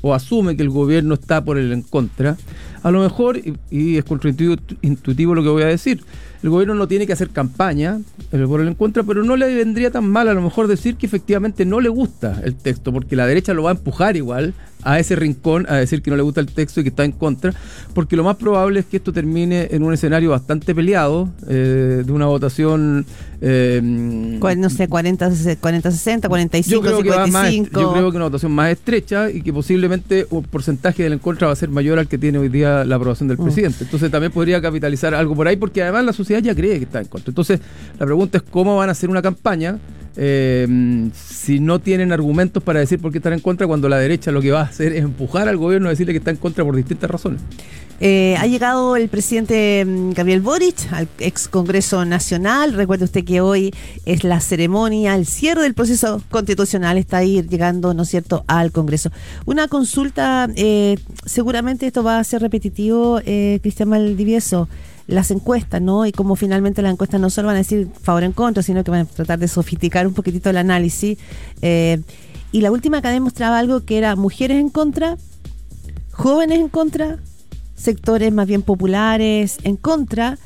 o 0.00 0.14
asume 0.14 0.54
que 0.56 0.62
el 0.62 0.70
gobierno 0.70 1.14
está 1.14 1.44
por 1.44 1.58
el 1.58 1.72
en 1.72 1.82
contra, 1.82 2.36
a 2.84 2.90
lo 2.92 3.00
mejor, 3.00 3.38
y, 3.38 3.54
y 3.68 3.96
es 3.96 4.04
contraintuitivo 4.04 4.62
intuitivo 4.82 5.34
lo 5.34 5.42
que 5.42 5.48
voy 5.48 5.62
a 5.64 5.66
decir, 5.66 6.04
el 6.42 6.50
gobierno 6.50 6.74
no 6.74 6.88
tiene 6.88 7.06
que 7.06 7.12
hacer 7.12 7.30
campaña 7.30 8.00
por 8.30 8.60
el 8.60 8.68
en 8.68 8.74
contra, 8.74 9.02
pero 9.02 9.22
no 9.22 9.36
le 9.36 9.54
vendría 9.54 9.90
tan 9.90 10.08
mal 10.08 10.28
a 10.28 10.34
lo 10.34 10.42
mejor 10.42 10.66
decir 10.66 10.96
que 10.96 11.06
efectivamente 11.06 11.64
no 11.64 11.80
le 11.80 11.88
gusta 11.88 12.40
el 12.44 12.56
texto, 12.56 12.92
porque 12.92 13.16
la 13.16 13.26
derecha 13.26 13.54
lo 13.54 13.62
va 13.62 13.70
a 13.70 13.74
empujar 13.74 14.16
igual 14.16 14.54
a 14.84 14.98
ese 14.98 15.16
rincón 15.16 15.66
a 15.68 15.76
decir 15.76 16.02
que 16.02 16.10
no 16.10 16.16
le 16.16 16.22
gusta 16.22 16.40
el 16.40 16.46
texto 16.46 16.80
y 16.80 16.82
que 16.84 16.88
está 16.90 17.04
en 17.04 17.12
contra, 17.12 17.52
porque 17.94 18.16
lo 18.16 18.24
más 18.24 18.36
probable 18.36 18.80
es 18.80 18.86
que 18.86 18.96
esto 18.98 19.12
termine 19.12 19.68
en 19.70 19.82
un 19.82 19.92
escenario 19.92 20.30
bastante 20.30 20.74
peleado, 20.74 21.28
eh, 21.48 22.02
de 22.04 22.12
una 22.12 22.26
votación... 22.26 23.04
eh, 23.40 23.80
No 23.82 24.70
sé, 24.70 24.88
40, 24.88 25.30
40, 25.60 25.90
60, 25.90 26.28
45, 26.28 26.70
yo 26.74 26.80
creo, 26.82 27.02
que 27.02 27.10
va 27.10 27.26
más, 27.26 27.48
55. 27.50 27.80
yo 27.80 27.92
creo 27.92 28.10
que 28.10 28.16
una 28.16 28.26
votación 28.26 28.52
más 28.52 28.70
estrecha 28.70 29.30
y 29.30 29.42
que 29.42 29.52
posiblemente 29.52 30.26
un 30.30 30.42
porcentaje 30.44 31.02
del 31.02 31.12
en 31.14 31.18
contra 31.18 31.46
va 31.48 31.52
a 31.52 31.56
ser 31.56 31.68
mayor 31.68 31.98
al 31.98 32.08
que 32.08 32.18
tiene 32.18 32.38
hoy 32.38 32.48
día 32.48 32.84
la 32.84 32.96
aprobación 32.96 33.28
del 33.28 33.38
Mm. 33.38 33.44
presidente. 33.44 33.84
Entonces 33.84 34.10
también 34.10 34.32
podría 34.32 34.60
capitalizar 34.60 35.14
algo 35.14 35.34
por 35.34 35.46
ahí 35.48 35.56
porque 35.56 35.82
además 35.82 36.04
la 36.04 36.12
sociedad 36.12 36.42
ya 36.42 36.54
cree 36.54 36.78
que 36.78 36.84
está 36.84 37.00
en 37.00 37.06
contra. 37.06 37.30
Entonces 37.30 37.60
la 37.98 38.06
pregunta 38.06 38.38
es 38.38 38.44
cómo 38.44 38.76
van 38.76 38.88
a 38.88 38.92
hacer 38.92 39.10
una 39.10 39.22
campaña 39.22 39.78
eh, 40.16 41.10
si 41.14 41.60
no 41.60 41.78
tienen 41.78 42.12
argumentos 42.12 42.62
para 42.62 42.80
decir 42.80 43.00
por 43.00 43.12
qué 43.12 43.18
están 43.18 43.32
en 43.32 43.40
contra 43.40 43.66
cuando 43.66 43.88
la 43.88 43.98
derecha 43.98 44.30
lo 44.30 44.40
que 44.40 44.50
va 44.50 44.60
a 44.60 44.64
hacer 44.64 44.92
es 44.92 45.04
empujar 45.04 45.48
al 45.48 45.56
gobierno 45.56 45.88
a 45.88 45.90
decirle 45.90 46.12
que 46.12 46.18
está 46.18 46.30
en 46.30 46.36
contra 46.36 46.64
por 46.64 46.76
distintas 46.76 47.10
razones. 47.10 47.40
Eh, 48.04 48.34
ha 48.40 48.48
llegado 48.48 48.96
el 48.96 49.08
presidente 49.08 49.84
mm, 49.84 50.10
Gabriel 50.10 50.40
Boric 50.40 50.92
al 50.92 51.06
ex 51.20 51.46
Congreso 51.46 52.04
Nacional. 52.04 52.72
Recuerde 52.72 53.04
usted 53.04 53.24
que 53.24 53.40
hoy 53.40 53.72
es 54.06 54.24
la 54.24 54.40
ceremonia, 54.40 55.14
el 55.14 55.24
cierre 55.24 55.62
del 55.62 55.74
proceso 55.74 56.20
constitucional. 56.28 56.98
Está 56.98 57.18
ahí 57.18 57.40
llegando, 57.48 57.94
¿no 57.94 58.02
es 58.02 58.08
cierto?, 58.08 58.42
al 58.48 58.72
Congreso. 58.72 59.12
Una 59.46 59.68
consulta, 59.68 60.48
eh, 60.56 60.96
seguramente 61.24 61.86
esto 61.86 62.02
va 62.02 62.18
a 62.18 62.24
ser 62.24 62.42
repetitivo, 62.42 63.20
eh, 63.24 63.60
Cristian 63.62 63.90
Maldivieso. 63.90 64.68
Las 65.06 65.30
encuestas, 65.30 65.82
¿no? 65.82 66.06
Y 66.06 66.12
como 66.12 66.36
finalmente 66.36 66.82
las 66.82 66.92
encuestas 66.92 67.20
no 67.20 67.30
solo 67.30 67.46
van 67.46 67.56
a 67.56 67.58
decir 67.58 67.88
favor 68.02 68.22
en 68.24 68.32
contra, 68.32 68.62
sino 68.62 68.84
que 68.84 68.90
van 68.90 69.00
a 69.00 69.04
tratar 69.04 69.38
de 69.38 69.48
sofisticar 69.48 70.06
un 70.06 70.14
poquitito 70.14 70.50
el 70.50 70.56
análisis. 70.56 71.18
Eh, 71.60 72.00
y 72.52 72.60
la 72.60 72.70
última 72.70 73.02
que 73.02 73.08
demostraba 73.08 73.58
algo 73.58 73.84
que 73.84 73.98
era 73.98 74.14
mujeres 74.14 74.58
en 74.58 74.68
contra, 74.68 75.16
jóvenes 76.12 76.60
en 76.60 76.68
contra, 76.68 77.18
sectores 77.74 78.32
más 78.32 78.46
bien 78.46 78.62
populares 78.62 79.58
en 79.64 79.76
contra. 79.76 80.38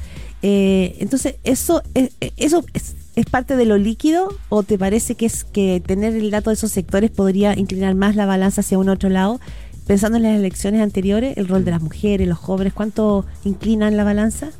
Eh, 0.43 0.97
entonces, 1.01 1.37
¿eso, 1.45 1.83
es, 1.95 2.11
eso 2.37 2.65
es, 2.73 2.95
es 3.17 3.27
parte 3.27 3.57
de 3.57 3.65
lo 3.65 3.79
líquido 3.79 4.29
o 4.51 4.63
te 4.63 4.79
parece 4.79 5.15
que 5.15 5.27
es 5.27 5.45
que 5.45 5.83
tener 5.85 6.15
el 6.15 6.31
dato 6.31 6.51
de 6.51 6.55
esos 6.55 6.71
sectores 6.71 7.11
podría 7.11 7.59
inclinar 7.59 7.95
más 7.95 8.15
la 8.15 8.27
balanza 8.27 8.61
hacia 8.61 8.79
un 8.79 8.89
otro 8.89 9.09
lado? 9.09 9.41
Pensando 9.87 10.17
en 10.17 10.25
las 10.25 10.37
elecciones 10.37 10.81
anteriores, 10.81 11.37
el 11.37 11.47
rol 11.47 11.65
de 11.65 11.71
las 11.71 11.81
mujeres, 11.81 12.27
los 12.27 12.39
jóvenes, 12.39 12.73
¿cuánto 12.73 13.25
inclinan 13.45 13.97
la 13.97 14.03
balanza? 14.03 14.51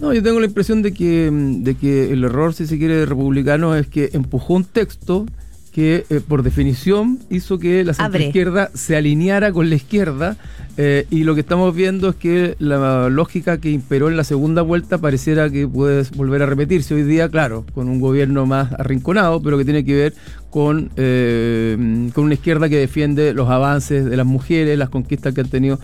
No, 0.00 0.14
yo 0.14 0.22
tengo 0.22 0.40
la 0.40 0.46
impresión 0.46 0.80
de 0.80 0.92
que, 0.92 1.30
mm, 1.30 1.62
de 1.62 1.74
que 1.74 2.12
el 2.12 2.24
error, 2.24 2.54
si 2.54 2.66
se 2.66 2.78
quiere, 2.78 2.96
de 2.96 3.06
republicano 3.06 3.74
es 3.74 3.86
que 3.86 4.10
empujó 4.14 4.54
un 4.54 4.64
texto 4.64 5.26
que 5.72 6.04
eh, 6.10 6.20
por 6.26 6.42
definición 6.42 7.18
hizo 7.30 7.58
que 7.58 7.84
la 7.84 7.92
izquierda 8.18 8.70
se 8.74 8.96
alineara 8.96 9.52
con 9.52 9.70
la 9.70 9.76
izquierda 9.76 10.36
eh, 10.76 11.06
y 11.10 11.24
lo 11.24 11.34
que 11.34 11.42
estamos 11.42 11.74
viendo 11.74 12.08
es 12.10 12.16
que 12.16 12.56
la 12.58 13.08
lógica 13.08 13.58
que 13.58 13.70
imperó 13.70 14.08
en 14.08 14.16
la 14.16 14.24
segunda 14.24 14.62
vuelta 14.62 14.98
pareciera 14.98 15.50
que 15.50 15.68
puede 15.68 16.04
volver 16.16 16.42
a 16.42 16.46
repetirse. 16.46 16.94
Hoy 16.94 17.02
día, 17.02 17.28
claro, 17.28 17.64
con 17.74 17.88
un 17.88 18.00
gobierno 18.00 18.46
más 18.46 18.72
arrinconado, 18.72 19.42
pero 19.42 19.58
que 19.58 19.64
tiene 19.64 19.84
que 19.84 19.94
ver 19.94 20.14
con, 20.50 20.90
eh, 20.96 21.76
con 22.14 22.24
una 22.24 22.34
izquierda 22.34 22.68
que 22.68 22.76
defiende 22.76 23.34
los 23.34 23.48
avances 23.50 24.04
de 24.04 24.16
las 24.16 24.26
mujeres, 24.26 24.78
las 24.78 24.88
conquistas 24.88 25.34
que 25.34 25.42
han 25.42 25.50
tenido 25.50 25.78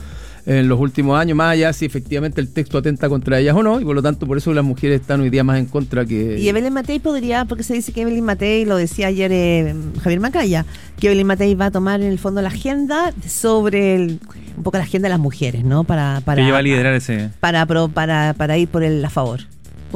en 0.46 0.68
los 0.68 0.78
últimos 0.78 1.18
años, 1.18 1.36
más 1.36 1.52
allá 1.52 1.72
si 1.72 1.84
efectivamente 1.84 2.40
el 2.40 2.48
texto 2.52 2.78
atenta 2.78 3.08
contra 3.08 3.40
ellas 3.40 3.56
o 3.56 3.62
no, 3.64 3.80
y 3.80 3.84
por 3.84 3.94
lo 3.96 4.02
tanto 4.02 4.26
por 4.26 4.38
eso 4.38 4.54
las 4.54 4.64
mujeres 4.64 5.00
están 5.00 5.20
hoy 5.20 5.28
día 5.30 5.42
más 5.42 5.58
en 5.58 5.66
contra 5.66 6.04
que... 6.06 6.38
Y 6.38 6.48
Evelyn 6.48 6.72
Matei 6.72 7.00
podría, 7.00 7.44
porque 7.46 7.64
se 7.64 7.74
dice 7.74 7.92
que 7.92 8.02
Evelyn 8.02 8.24
Matei, 8.24 8.64
lo 8.64 8.76
decía 8.76 9.08
ayer 9.08 9.30
eh, 9.32 9.74
Javier 10.02 10.20
Macaya, 10.20 10.64
que 11.00 11.08
Evelyn 11.08 11.26
Matei 11.26 11.54
va 11.56 11.66
a 11.66 11.70
tomar 11.72 12.00
en 12.00 12.06
el 12.06 12.18
fondo 12.20 12.40
la 12.42 12.48
agenda 12.48 13.12
sobre 13.26 13.96
el- 13.96 14.20
un 14.56 14.62
poco 14.62 14.78
la 14.78 14.84
agenda 14.84 15.06
de 15.08 15.10
las 15.10 15.20
mujeres, 15.20 15.64
¿no? 15.64 15.84
Para, 15.84 16.20
para, 16.24 16.40
que 16.40 16.46
lleva 16.46 16.58
a 16.58 16.62
liderar 16.62 16.94
ese. 16.94 17.28
para, 17.40 17.66
pro- 17.66 17.88
para, 17.88 18.32
para 18.34 18.56
ir 18.56 18.68
por 18.68 18.82
el 18.84 19.04
a 19.04 19.10
favor. 19.10 19.40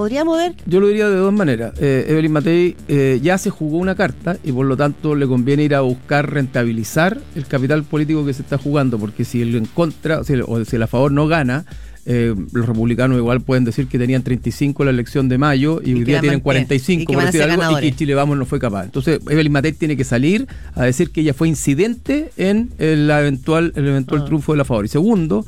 Podríamos 0.01 0.39
ver? 0.39 0.55
Yo 0.65 0.81
lo 0.81 0.87
diría 0.89 1.11
de 1.11 1.17
dos 1.17 1.33
maneras. 1.33 1.75
Eh, 1.79 2.07
Evelyn 2.09 2.33
Matei 2.33 2.75
eh, 2.89 3.21
ya 3.23 3.37
se 3.37 3.51
jugó 3.51 3.77
una 3.77 3.95
carta 3.95 4.39
y 4.43 4.51
por 4.51 4.65
lo 4.65 4.75
tanto 4.75 5.15
le 5.15 5.27
conviene 5.27 5.65
ir 5.65 5.75
a 5.75 5.83
buscar 5.83 6.33
rentabilizar 6.33 7.19
el 7.37 7.47
capital 7.47 7.85
político 7.85 8.25
que 8.25 8.33
se 8.33 8.41
está 8.41 8.57
jugando, 8.57 8.99
porque 8.99 9.25
si 9.27 9.43
el 9.43 9.55
en 9.55 9.67
contra 9.67 10.21
o 10.21 10.25
si 10.25 10.33
el, 10.33 10.43
o 10.47 10.65
si 10.65 10.77
el 10.77 10.83
a 10.83 10.87
favor 10.87 11.13
no 11.13 11.27
gana, 11.27 11.67
eh, 12.07 12.35
los 12.53 12.65
republicanos 12.67 13.19
igual 13.19 13.43
pueden 13.43 13.65
decir 13.65 13.87
que 13.89 13.99
tenían 13.99 14.23
35 14.23 14.83
en 14.83 14.87
la 14.87 14.91
elección 14.91 15.29
de 15.29 15.37
mayo 15.37 15.83
y, 15.85 15.91
Y 15.91 15.95
hoy 15.97 16.05
día 16.05 16.21
tienen 16.21 16.39
mantienen, 16.39 16.41
45 16.41 17.03
y 17.03 17.07
que 17.07 17.13
por 17.13 17.25
decir 17.27 17.43
algo, 17.43 17.79
y 17.79 17.83
que 17.83 17.95
Chile 17.95 18.15
Vamos 18.15 18.39
no 18.39 18.47
fue 18.47 18.59
capaz. 18.59 18.85
Entonces 18.85 19.21
Evelyn 19.29 19.53
Matei 19.53 19.73
tiene 19.73 19.99
que 19.99 20.05
salir 20.05 20.49
a 20.75 20.85
decir 20.85 21.11
que 21.11 21.21
ella 21.21 21.35
fue 21.35 21.49
incidente 21.49 22.31
en 22.39 22.71
el 22.79 23.11
eventual, 23.11 23.75
el 23.77 23.87
eventual 23.87 24.23
Ah. 24.23 24.25
triunfo 24.25 24.53
de 24.53 24.59
la 24.59 24.65
favor. 24.65 24.87
Y 24.87 24.89
segundo, 24.89 25.45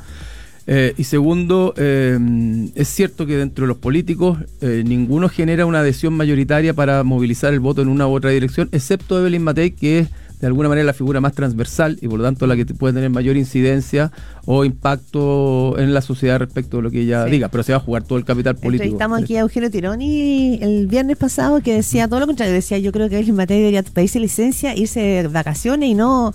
eh, 0.65 0.93
y 0.97 1.03
segundo, 1.03 1.73
eh, 1.77 2.17
es 2.75 2.87
cierto 2.87 3.25
que 3.25 3.37
dentro 3.37 3.63
de 3.63 3.67
los 3.67 3.77
políticos 3.77 4.37
eh, 4.61 4.83
ninguno 4.85 5.27
genera 5.27 5.65
una 5.65 5.79
adhesión 5.79 6.13
mayoritaria 6.13 6.73
para 6.73 7.03
movilizar 7.03 7.53
el 7.53 7.59
voto 7.59 7.81
en 7.81 7.89
una 7.89 8.07
u 8.07 8.13
otra 8.13 8.29
dirección, 8.29 8.69
excepto 8.71 9.19
Evelyn 9.19 9.43
Matei, 9.43 9.71
que 9.71 9.99
es 9.99 10.09
de 10.43 10.47
alguna 10.47 10.67
manera 10.67 10.85
la 10.85 10.91
figura 10.93 11.21
más 11.21 11.31
transversal 11.33 11.97
y 12.01 12.07
por 12.09 12.17
lo 12.19 12.25
tanto 12.25 12.45
la 12.47 12.57
que 12.57 12.65
te- 12.65 12.73
puede 12.73 12.93
tener 12.93 13.09
mayor 13.09 13.37
incidencia 13.37 14.11
o 14.45 14.65
impacto 14.65 15.79
en 15.79 15.93
la 15.93 16.01
sociedad 16.01 16.37
respecto 16.37 16.75
de 16.77 16.83
lo 16.83 16.91
que 16.91 16.99
ella 16.99 17.23
Sí. 17.23 17.31
diga, 17.31 17.47
pero 17.47 17.63
se 17.63 17.71
va 17.71 17.77
a 17.77 17.79
jugar 17.79 18.03
todo 18.03 18.17
el 18.17 18.25
capital 18.25 18.55
político. 18.55 18.83
Entrevistamos 18.83 19.21
aquí 19.23 19.37
a 19.37 19.39
Eugenio 19.39 19.71
Tironi 19.71 20.59
el 20.61 20.87
viernes 20.87 21.15
pasado 21.15 21.61
que 21.61 21.73
decía 21.73 22.09
todo 22.09 22.19
lo 22.19 22.25
contrario, 22.25 22.53
decía 22.53 22.77
yo 22.77 22.91
creo 22.91 23.07
que 23.07 23.15
Evelyn 23.19 23.35
Matei 23.35 23.59
debería 23.59 23.83
pedirse 23.83 24.19
licencia, 24.19 24.75
irse 24.75 24.99
de 24.99 25.27
vacaciones 25.29 25.87
y 25.87 25.93
no 25.93 26.33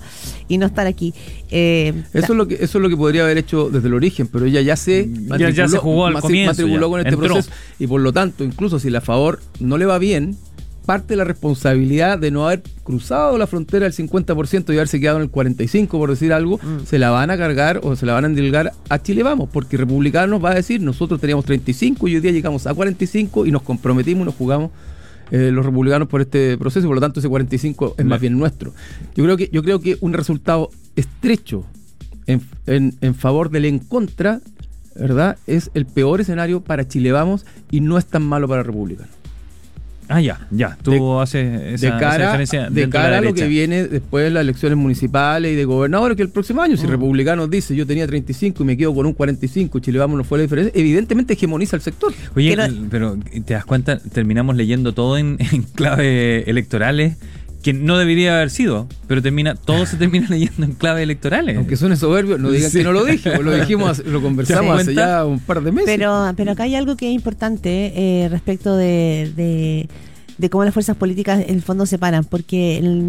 y 0.48 0.56
no 0.56 0.64
estar 0.64 0.86
aquí. 0.86 1.12
Eh, 1.50 1.92
Eso 2.14 2.32
es, 2.32 2.36
lo 2.38 2.48
que, 2.48 2.54
eso 2.54 2.78
es 2.78 2.82
lo 2.82 2.88
que 2.88 2.96
podría 2.96 3.24
haber 3.24 3.36
hecho 3.36 3.68
desde 3.68 3.88
el 3.88 3.94
origen, 3.94 4.26
pero 4.26 4.46
ella 4.46 4.62
ya 4.62 4.76
se 4.76 5.06
Ya- 5.38 5.50
ya 5.50 5.68
se 5.68 5.76
jugó 5.76 6.06
al 6.06 6.18
comienzo, 6.18 6.52
matriculó 6.52 6.86
ya. 6.86 6.90
con 6.90 7.00
este 7.00 7.10
Entró. 7.14 7.26
proceso 7.34 7.50
y 7.78 7.86
por 7.86 8.00
lo 8.00 8.10
tanto, 8.14 8.42
incluso 8.42 8.78
si 8.78 8.88
la 8.88 9.02
favor 9.02 9.40
no 9.60 9.76
le 9.76 9.84
va 9.84 9.98
bien, 9.98 10.34
parte 10.88 11.08
de 11.08 11.16
la 11.16 11.24
responsabilidad 11.24 12.18
de 12.18 12.30
no 12.30 12.46
haber 12.46 12.62
cruzado 12.82 13.36
la 13.36 13.46
frontera 13.46 13.84
del 13.84 13.92
50% 13.92 14.72
y 14.72 14.76
haberse 14.76 14.98
quedado 14.98 15.18
en 15.18 15.24
el 15.24 15.30
45% 15.30 15.88
por 15.98 16.08
decir 16.08 16.32
algo, 16.32 16.56
Mm. 16.62 16.86
se 16.86 16.98
la 16.98 17.10
van 17.10 17.30
a 17.30 17.36
cargar 17.36 17.80
o 17.82 17.94
se 17.94 18.06
la 18.06 18.14
van 18.14 18.24
a 18.24 18.28
endilgar 18.28 18.72
a 18.88 18.98
Chile 19.02 19.22
Vamos, 19.22 19.50
porque 19.52 19.76
Republicanos 19.76 20.42
va 20.42 20.52
a 20.52 20.54
decir, 20.54 20.80
nosotros 20.80 21.20
teníamos 21.20 21.44
35 21.44 22.08
y 22.08 22.14
hoy 22.14 22.20
día 22.22 22.32
llegamos 22.32 22.66
a 22.66 22.72
45 22.72 23.44
y 23.44 23.50
nos 23.50 23.60
comprometimos 23.62 24.22
y 24.22 24.24
nos 24.26 24.34
jugamos 24.34 24.70
eh, 25.30 25.50
los 25.52 25.66
republicanos 25.66 26.08
por 26.08 26.22
este 26.22 26.56
proceso 26.56 26.86
y 26.86 26.88
por 26.88 26.94
lo 26.96 27.00
tanto 27.02 27.20
ese 27.20 27.28
45 27.28 27.96
es 27.98 28.04
más 28.06 28.18
bien 28.20 28.38
nuestro. 28.38 28.72
Yo 29.14 29.24
creo 29.24 29.36
que, 29.36 29.50
yo 29.52 29.62
creo 29.62 29.80
que 29.80 29.98
un 30.00 30.14
resultado 30.14 30.70
estrecho 30.96 31.64
en, 32.26 32.40
en- 32.66 32.94
en 33.02 33.14
favor 33.14 33.50
del 33.50 33.66
en 33.66 33.78
contra, 33.78 34.40
¿verdad? 34.96 35.36
Es 35.46 35.70
el 35.74 35.84
peor 35.84 36.22
escenario 36.22 36.62
para 36.62 36.88
Chile 36.88 37.12
Vamos 37.12 37.44
y 37.70 37.80
no 37.82 37.98
es 37.98 38.06
tan 38.06 38.22
malo 38.22 38.48
para 38.48 38.62
Republicano. 38.62 39.08
Ah, 40.08 40.20
ya, 40.20 40.40
ya. 40.50 40.76
Tú 40.82 40.90
De- 40.90 41.22
haces 41.22 41.60
esa, 41.60 41.68
de 41.68 41.74
esa 41.74 41.98
cara, 41.98 42.26
diferencia 42.26 42.70
de 42.70 42.88
cara 42.88 43.10
la 43.10 43.18
a 43.18 43.20
lo 43.20 43.34
que 43.34 43.46
viene 43.46 43.86
después 43.86 44.24
de 44.24 44.30
las 44.30 44.40
elecciones 44.42 44.78
municipales 44.78 45.52
y 45.52 45.54
de 45.54 45.64
gobernadores, 45.64 46.16
que 46.16 46.22
el 46.22 46.30
próximo 46.30 46.62
año, 46.62 46.76
si 46.76 46.86
Mm. 46.86 46.90
Republicanos 46.90 47.50
dice 47.50 47.76
yo 47.76 47.86
tenía 47.86 48.06
35 48.06 48.62
y 48.62 48.66
me 48.66 48.76
quedo 48.76 48.94
con 48.94 49.04
un 49.06 49.12
45 49.12 49.78
y 49.78 49.80
Chile 49.82 49.98
Vamos 49.98 50.16
no 50.16 50.24
fue 50.24 50.38
la 50.38 50.42
diferencia, 50.42 50.72
evidentemente 50.74 51.34
hegemoniza 51.34 51.76
el 51.76 51.82
sector. 51.82 52.12
Oye, 52.34 52.56
pero 52.90 53.16
te 53.44 53.54
das 53.54 53.64
cuenta, 53.64 53.98
terminamos 53.98 54.56
leyendo 54.56 54.94
todo 54.94 55.18
en, 55.18 55.36
en 55.52 55.62
clave 55.62 56.48
electorales, 56.48 57.16
que 57.62 57.72
no 57.72 57.98
debería 57.98 58.36
haber 58.36 58.50
sido, 58.50 58.86
pero 59.06 59.20
termina 59.20 59.54
todo 59.56 59.84
se 59.86 59.96
termina 59.96 60.26
leyendo 60.30 60.64
en 60.64 60.72
clave 60.72 61.02
electorales. 61.02 61.56
Aunque 61.56 61.76
suene 61.76 61.96
soberbio, 61.96 62.38
no 62.38 62.50
digan 62.50 62.70
Sí. 62.70 62.78
que 62.78 62.84
no 62.84 62.92
lo 62.92 63.04
dije, 63.04 63.36
lo 63.42 63.52
dijimos, 63.58 63.98
lo 64.06 64.22
conversamos 64.22 64.80
hace 64.80 64.94
ya 64.94 65.24
un 65.24 65.40
par 65.40 65.62
de 65.62 65.72
meses. 65.72 65.90
Pero, 65.90 66.32
pero 66.36 66.52
acá 66.52 66.64
hay 66.64 66.74
algo 66.76 66.96
que 66.96 67.08
es 67.08 67.14
importante 67.14 67.92
eh, 67.96 68.28
respecto 68.28 68.76
de, 68.76 69.32
de, 69.36 69.88
de 70.38 70.50
cómo 70.50 70.64
las 70.64 70.72
fuerzas 70.72 70.96
políticas 70.96 71.40
en 71.46 71.54
el 71.56 71.62
fondo 71.62 71.84
se 71.86 71.98
paran, 71.98 72.24
porque 72.24 72.78
el 72.78 73.04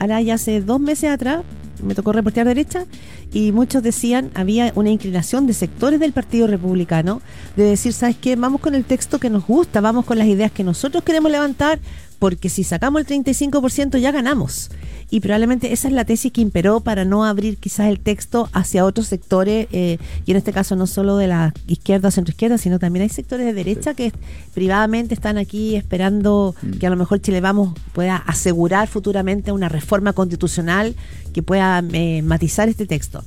ahora 0.00 0.20
ya 0.20 0.34
hace 0.34 0.60
dos 0.60 0.80
meses 0.80 1.10
atrás 1.10 1.42
me 1.82 1.94
tocó 1.94 2.12
reportear 2.12 2.46
derecha 2.46 2.84
y 3.32 3.50
muchos 3.50 3.82
decían, 3.82 4.30
había 4.34 4.72
una 4.76 4.90
inclinación 4.90 5.46
de 5.46 5.52
sectores 5.52 5.98
del 5.98 6.12
Partido 6.12 6.46
Republicano 6.46 7.20
de 7.56 7.64
decir, 7.64 7.92
¿sabes 7.92 8.16
qué? 8.20 8.36
Vamos 8.36 8.60
con 8.60 8.74
el 8.74 8.84
texto 8.84 9.18
que 9.18 9.30
nos 9.30 9.46
gusta, 9.46 9.80
vamos 9.80 10.04
con 10.04 10.16
las 10.18 10.26
ideas 10.28 10.52
que 10.52 10.62
nosotros 10.64 11.02
queremos 11.02 11.32
levantar, 11.32 11.80
porque 12.22 12.48
si 12.48 12.62
sacamos 12.62 13.00
el 13.00 13.24
35% 13.24 13.98
ya 13.98 14.12
ganamos. 14.12 14.70
Y 15.10 15.18
probablemente 15.18 15.72
esa 15.72 15.88
es 15.88 15.94
la 15.94 16.04
tesis 16.04 16.30
que 16.30 16.40
imperó 16.40 16.78
para 16.78 17.04
no 17.04 17.24
abrir 17.24 17.56
quizás 17.56 17.88
el 17.88 17.98
texto 17.98 18.48
hacia 18.52 18.84
otros 18.84 19.08
sectores, 19.08 19.66
eh, 19.72 19.98
y 20.24 20.30
en 20.30 20.36
este 20.36 20.52
caso 20.52 20.76
no 20.76 20.86
solo 20.86 21.16
de 21.16 21.26
la 21.26 21.52
izquierda 21.66 22.06
o 22.06 22.10
centroizquierda, 22.12 22.58
sino 22.58 22.78
también 22.78 23.02
hay 23.02 23.08
sectores 23.08 23.44
de 23.44 23.52
derecha 23.52 23.94
que 23.94 24.12
privadamente 24.54 25.14
están 25.14 25.36
aquí 25.36 25.74
esperando 25.74 26.54
que 26.78 26.86
a 26.86 26.90
lo 26.90 26.96
mejor 26.96 27.20
Chile 27.20 27.40
Vamos 27.40 27.74
pueda 27.92 28.18
asegurar 28.18 28.86
futuramente 28.86 29.50
una 29.50 29.68
reforma 29.68 30.12
constitucional 30.12 30.94
que 31.32 31.42
pueda 31.42 31.82
eh, 31.92 32.22
matizar 32.22 32.68
este 32.68 32.86
texto. 32.86 33.24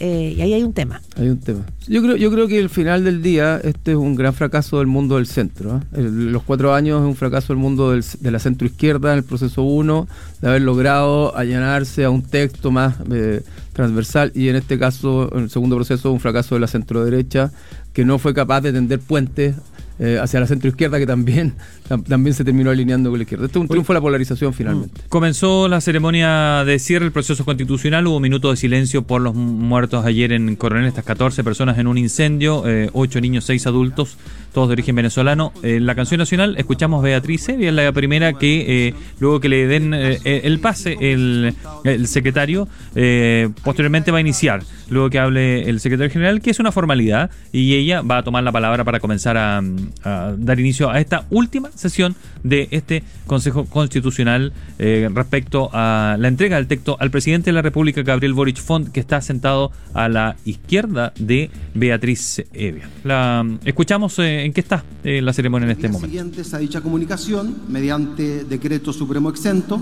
Eh, 0.00 0.34
y 0.36 0.40
ahí 0.40 0.52
hay 0.54 0.62
un 0.62 0.72
tema. 0.72 1.00
Hay 1.16 1.28
un 1.28 1.38
tema. 1.38 1.64
Yo 1.88 2.00
creo, 2.02 2.16
yo 2.16 2.30
creo 2.30 2.46
que 2.46 2.58
al 2.60 2.68
final 2.70 3.02
del 3.04 3.20
día 3.20 3.60
este 3.64 3.92
es 3.92 3.96
un 3.96 4.14
gran 4.14 4.32
fracaso 4.32 4.78
del 4.78 4.86
mundo 4.86 5.16
del 5.16 5.26
centro. 5.26 5.72
¿ah? 5.72 5.82
El- 5.96 6.30
los 6.32 6.42
cuatro 6.44 6.72
años 6.72 7.00
es 7.02 7.06
un 7.08 7.16
fracaso 7.16 7.48
del 7.52 7.56
mundo 7.60 7.90
del- 7.90 8.04
de 8.20 8.30
la 8.30 8.38
centroizquierda 8.38 9.12
en 9.12 9.18
el 9.18 9.24
proceso 9.24 9.62
1, 9.62 10.06
de 10.40 10.48
haber 10.48 10.62
logrado 10.62 11.36
allanarse 11.36 12.04
a 12.04 12.10
un 12.10 12.22
texto 12.22 12.70
más 12.70 12.94
eh, 13.10 13.42
transversal 13.72 14.30
y 14.34 14.48
en 14.48 14.56
este 14.56 14.78
caso, 14.78 15.30
en 15.36 15.44
el 15.44 15.50
segundo 15.50 15.76
proceso, 15.76 16.12
un 16.12 16.20
fracaso 16.20 16.54
de 16.54 16.60
la 16.60 16.66
centroderecha 16.68 17.50
que 17.92 18.04
no 18.04 18.18
fue 18.18 18.34
capaz 18.34 18.60
de 18.60 18.72
tender 18.72 19.00
puentes 19.00 19.56
eh, 19.98 20.18
hacia 20.20 20.40
la 20.40 20.46
centroizquierda 20.46 20.98
que 20.98 21.06
también, 21.06 21.54
tam- 21.88 22.04
también 22.04 22.34
se 22.34 22.44
terminó 22.44 22.70
alineando 22.70 23.10
con 23.10 23.18
la 23.18 23.22
izquierda. 23.22 23.46
Este 23.46 23.58
es 23.58 23.62
un 23.62 23.68
triunfo 23.68 23.92
de 23.92 23.98
la 23.98 24.00
polarización 24.02 24.52
finalmente. 24.54 25.00
Comenzó 25.08 25.68
la 25.68 25.80
ceremonia 25.80 26.64
de 26.64 26.78
cierre 26.78 27.04
del 27.04 27.12
proceso 27.12 27.44
constitucional. 27.44 28.06
Hubo 28.06 28.20
minutos 28.20 28.52
de 28.52 28.56
silencio 28.56 29.02
por 29.02 29.20
los 29.20 29.34
muertos 29.34 30.04
ayer 30.04 30.32
en 30.32 30.56
Coronel, 30.56 30.86
estas 30.86 31.04
14 31.04 31.42
personas 31.44 31.78
en 31.78 31.86
un 31.86 31.98
incendio, 31.98 32.64
eh, 32.68 32.90
8 32.92 33.20
niños, 33.20 33.44
6 33.44 33.66
adultos, 33.66 34.16
todos 34.52 34.68
de 34.68 34.72
origen 34.74 34.94
venezolano. 34.96 35.52
En 35.62 35.86
la 35.86 35.94
canción 35.94 36.18
nacional 36.18 36.54
escuchamos 36.58 37.02
Beatriz 37.02 37.48
Evia, 37.48 37.70
la 37.72 37.92
primera 37.92 38.32
que 38.34 38.88
eh, 38.88 38.94
luego 39.20 39.40
que 39.40 39.48
le 39.48 39.66
den 39.66 39.92
eh, 39.94 40.18
el 40.44 40.58
pase 40.60 40.96
el, 41.00 41.54
el 41.84 42.06
secretario, 42.08 42.68
eh, 42.94 43.48
posteriormente 43.64 44.10
va 44.10 44.18
a 44.18 44.20
iniciar, 44.20 44.62
luego 44.88 45.10
que 45.10 45.18
hable 45.18 45.68
el 45.68 45.80
secretario 45.80 46.10
general, 46.12 46.40
que 46.40 46.50
es 46.50 46.58
una 46.60 46.72
formalidad, 46.72 47.30
y 47.52 47.74
ella 47.74 48.02
va 48.02 48.18
a 48.18 48.22
tomar 48.22 48.42
la 48.44 48.52
palabra 48.52 48.84
para 48.84 49.00
comenzar 49.00 49.36
a, 49.36 49.62
a 50.04 50.34
dar 50.36 50.60
inicio 50.60 50.90
a 50.90 51.00
esta 51.00 51.26
última 51.30 51.70
sesión 51.74 52.14
de 52.42 52.68
este 52.70 53.02
Consejo 53.26 53.66
Constitucional 53.66 54.52
eh, 54.78 55.08
respecto 55.12 55.70
a 55.72 56.16
la 56.18 56.28
entrega 56.28 56.56
del 56.56 56.66
texto 56.66 56.96
al 56.98 57.10
presidente 57.10 57.50
de 57.50 57.54
la 57.54 57.62
República, 57.62 58.02
Gabriel 58.02 58.34
Boric 58.34 58.58
Font, 58.58 58.88
que 58.88 59.00
está 59.00 59.20
sentado 59.20 59.70
a 59.94 60.08
la 60.08 60.36
izquierda 60.44 61.12
de 61.18 61.50
Beatriz 61.74 62.44
Evia. 62.52 62.88
La, 63.04 63.46
escuchamos 63.64 64.18
eh, 64.18 64.44
en 64.44 64.52
qué 64.52 64.60
está 64.60 64.84
eh, 65.04 65.20
la 65.20 65.32
ceremonia 65.32 65.66
en 65.66 65.72
este 65.72 65.88
momento. 65.88 66.06
siguientes 66.06 66.54
a 66.54 66.58
dicha 66.58 66.80
comunicación, 66.80 67.54
mediante 67.68 68.44
decreto 68.44 68.92
supremo 68.92 69.30
exento, 69.30 69.80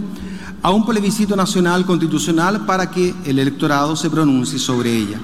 a 0.62 0.70
un 0.70 0.84
plebiscito 0.84 1.36
nacional 1.36 1.84
constitucional 1.86 2.66
para 2.66 2.90
que 2.90 3.14
el 3.26 3.38
electorado 3.38 3.96
se 3.96 4.10
pronuncie 4.10 4.58
sobre 4.58 4.94
ella. 4.94 5.20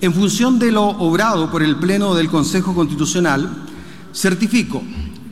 En 0.00 0.12
función 0.12 0.58
de 0.58 0.72
lo 0.72 0.84
obrado 0.84 1.50
por 1.50 1.62
el 1.62 1.76
Pleno 1.76 2.14
del 2.14 2.28
Consejo 2.28 2.74
Constitucional, 2.74 3.48
certifico 4.12 4.82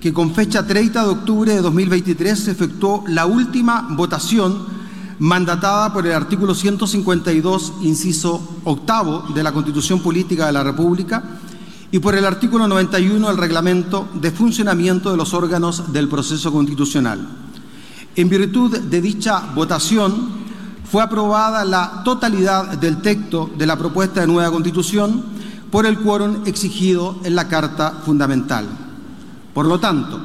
que 0.00 0.12
con 0.12 0.34
fecha 0.34 0.66
30 0.66 1.02
de 1.02 1.10
octubre 1.10 1.54
de 1.54 1.60
2023 1.60 2.38
se 2.38 2.50
efectuó 2.52 3.04
la 3.06 3.26
última 3.26 3.86
votación 3.90 4.80
mandatada 5.18 5.92
por 5.92 6.06
el 6.06 6.14
artículo 6.14 6.54
152, 6.54 7.74
inciso 7.82 8.40
octavo 8.64 9.24
de 9.34 9.42
la 9.42 9.52
Constitución 9.52 10.00
Política 10.00 10.46
de 10.46 10.52
la 10.52 10.64
República 10.64 11.22
y 11.92 11.98
por 11.98 12.14
el 12.14 12.24
artículo 12.24 12.66
91 12.66 13.28
del 13.28 13.36
Reglamento 13.36 14.08
de 14.14 14.30
Funcionamiento 14.30 15.10
de 15.10 15.18
los 15.18 15.34
órganos 15.34 15.92
del 15.92 16.08
proceso 16.08 16.50
constitucional. 16.50 17.20
En 18.16 18.28
virtud 18.30 18.78
de 18.78 19.00
dicha 19.02 19.40
votación, 19.54 20.40
fue 20.90 21.02
aprobada 21.02 21.64
la 21.64 22.02
totalidad 22.04 22.78
del 22.78 23.00
texto 23.00 23.50
de 23.56 23.66
la 23.66 23.76
propuesta 23.76 24.22
de 24.22 24.26
nueva 24.26 24.50
Constitución 24.50 25.22
por 25.70 25.86
el 25.86 25.98
quórum 25.98 26.42
exigido 26.46 27.18
en 27.24 27.34
la 27.34 27.48
Carta 27.48 28.02
Fundamental. 28.04 28.66
Por 29.54 29.66
lo 29.66 29.78
tanto, 29.78 30.20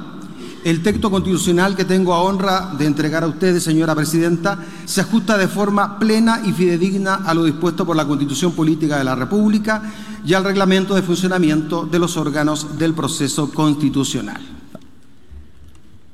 el 0.64 0.82
texto 0.82 1.12
constitucional 1.12 1.76
que 1.76 1.86
tengo 1.86 2.14
a 2.14 2.22
honra 2.22 2.74
de 2.78 2.86
entregar 2.86 3.24
a 3.24 3.28
ustedes, 3.28 3.64
señora 3.64 3.94
Presidenta, 3.94 4.58
se 4.86 5.02
ajusta 5.02 5.38
de 5.38 5.48
forma 5.48 6.00
plena 6.00 6.42
y 6.44 6.54
fidedigna 6.54 7.16
a 7.16 7.36
lo 7.36 7.44
dispuesto 7.44 7.86
por 7.86 7.96
la 7.96 8.08
Constitución 8.08 8.54
Política 8.54 8.98
de 8.98 9.04
la 9.04 9.14
República 9.14 9.84
y 10.26 10.34
al 10.34 10.44
reglamento 10.44 10.96
de 10.96 11.04
funcionamiento 11.04 11.86
de 11.86 12.00
los 12.00 12.18
órganos 12.18 12.80
del 12.80 12.96
proceso 12.96 13.52
constitucional. 13.52 14.55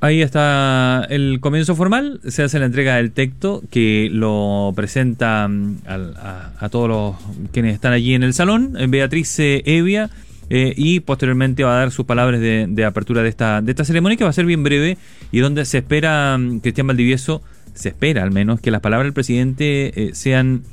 Ahí 0.02 0.24
está 0.24 1.06
el 1.10 1.40
comienzo 1.40 1.76
formal, 1.76 2.20
se 2.28 2.42
hace 2.42 2.58
la 2.58 2.66
entrega 2.66 2.96
del 2.96 3.12
texto 3.12 3.62
que 3.70 4.10
lo 4.12 4.74
presenta 4.76 5.48
mm, 5.48 5.78
a, 5.86 6.52
a 6.60 6.70
todos 6.70 6.90
los 6.90 7.16
quienes 7.52 7.76
están 7.76 7.94
allí 7.94 8.16
en 8.16 8.24
el 8.24 8.34
salón, 8.34 8.76
eh, 8.80 8.88
Beatriz 8.90 9.40
eh, 9.40 9.62
Evia, 9.64 10.10
eh, 10.50 10.74
y 10.76 11.00
posteriormente 11.00 11.64
va 11.64 11.76
a 11.76 11.80
dar 11.80 11.92
sus 11.92 12.06
palabras 12.06 12.42
de, 12.42 12.66
de 12.68 12.84
apertura 12.84 13.24
de 13.24 13.30
esta, 13.30 13.62
de 13.62 13.72
esta 13.72 13.86
ceremonia 13.86 14.18
que 14.18 14.26
va 14.26 14.32
a 14.32 14.34
ser 14.34 14.46
bien 14.46 14.64
breve 14.64 14.98
y 15.32 15.40
donde 15.40 15.64
se 15.64 15.78
espera, 15.78 16.38
mm, 16.38 16.60
Cristian 16.60 16.88
Valdivieso, 16.88 17.42
se 17.74 17.90
espera 17.90 18.24
al 18.24 18.32
menos 18.32 18.60
que 18.60 18.70
las 18.70 18.82
palabras 18.82 19.06
del 19.06 19.14
presidente 19.14 19.94
eh, 19.96 20.16
sean 20.16 20.64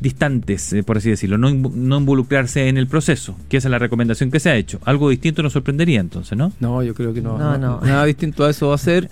distantes, 0.00 0.72
eh, 0.72 0.82
por 0.82 0.96
así 0.96 1.10
decirlo, 1.10 1.36
no, 1.38 1.48
involucrarse 1.50 2.68
en 2.68 2.76
el 2.78 2.86
proceso, 2.86 3.36
que 3.48 3.58
esa 3.58 3.68
es 3.68 3.70
la 3.70 3.78
recomendación 3.78 4.30
que 4.30 4.40
se 4.40 4.48
ha 4.50 4.56
hecho. 4.56 4.80
Algo 4.84 5.10
distinto 5.10 5.42
nos 5.42 5.52
sorprendería 5.52 6.00
entonces, 6.00 6.36
¿no? 6.38 6.52
No, 6.58 6.82
yo 6.82 6.94
creo 6.94 7.12
que 7.12 7.20
no, 7.20 7.38
No, 7.38 7.58
no, 7.58 7.80
no. 7.80 7.86
Nada 7.86 8.04
distinto 8.06 8.44
a 8.44 8.50
eso 8.50 8.68
va 8.68 8.74
a 8.76 8.78
ser. 8.78 9.04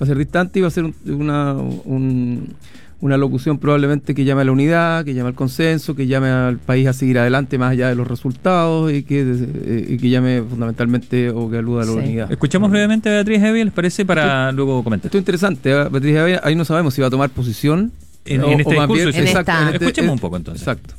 Va 0.00 0.04
a 0.04 0.06
ser 0.06 0.18
distante 0.18 0.58
y 0.58 0.62
va 0.62 0.68
a 0.68 0.72
ser 0.72 0.84
un- 0.84 0.94
una, 1.06 1.52
un- 1.54 2.54
una 3.00 3.16
locución 3.16 3.58
probablemente 3.58 4.14
que 4.14 4.24
llame 4.24 4.42
a 4.42 4.44
la 4.44 4.52
unidad, 4.52 5.04
que 5.04 5.12
llame 5.14 5.28
al 5.30 5.34
consenso, 5.34 5.94
que 5.96 6.06
llame 6.06 6.28
al 6.28 6.58
país 6.58 6.86
a 6.86 6.92
seguir 6.92 7.18
adelante 7.18 7.58
más 7.58 7.72
allá 7.72 7.88
de 7.88 7.96
los 7.96 8.06
resultados 8.06 8.92
y 8.92 9.02
que, 9.02 9.22
eh, 9.22 9.86
y 9.90 9.96
que 9.98 10.08
llame 10.08 10.40
fundamentalmente 10.42 11.30
o 11.30 11.50
que 11.50 11.58
aluda 11.58 11.82
a 11.82 11.86
la 11.86 11.92
Sí. 11.92 11.98
unidad. 11.98 12.30
Escuchamos 12.32 12.70
brevemente 12.70 13.08
a 13.08 13.12
Beatriz 13.12 13.40
Heavy, 13.40 13.64
¿les 13.64 13.72
parece? 13.72 14.04
Para 14.04 14.52
luego 14.52 14.82
comentar. 14.84 15.06
Esto 15.06 15.18
es 15.18 15.22
interesante, 15.22 15.70
¿eh? 15.72 15.88
Beatriz, 15.90 16.16
ahí- 16.16 16.36
ahí 16.42 16.54
no 16.54 16.64
sabemos 16.64 16.94
si 16.94 17.00
va 17.00 17.08
a 17.08 17.10
tomar 17.10 17.30
posición. 17.30 17.90
En- 18.24 18.44
en 18.44 18.60
este 18.60 18.74
discurso, 18.74 18.92
bien- 18.94 19.08
exacto, 19.08 19.52
esta- 19.52 19.70
Escuchemos 19.70 20.08
es- 20.10 20.14
un 20.14 20.18
poco, 20.20 20.36
entonces. 20.36 20.62
Exacto. 20.62 20.94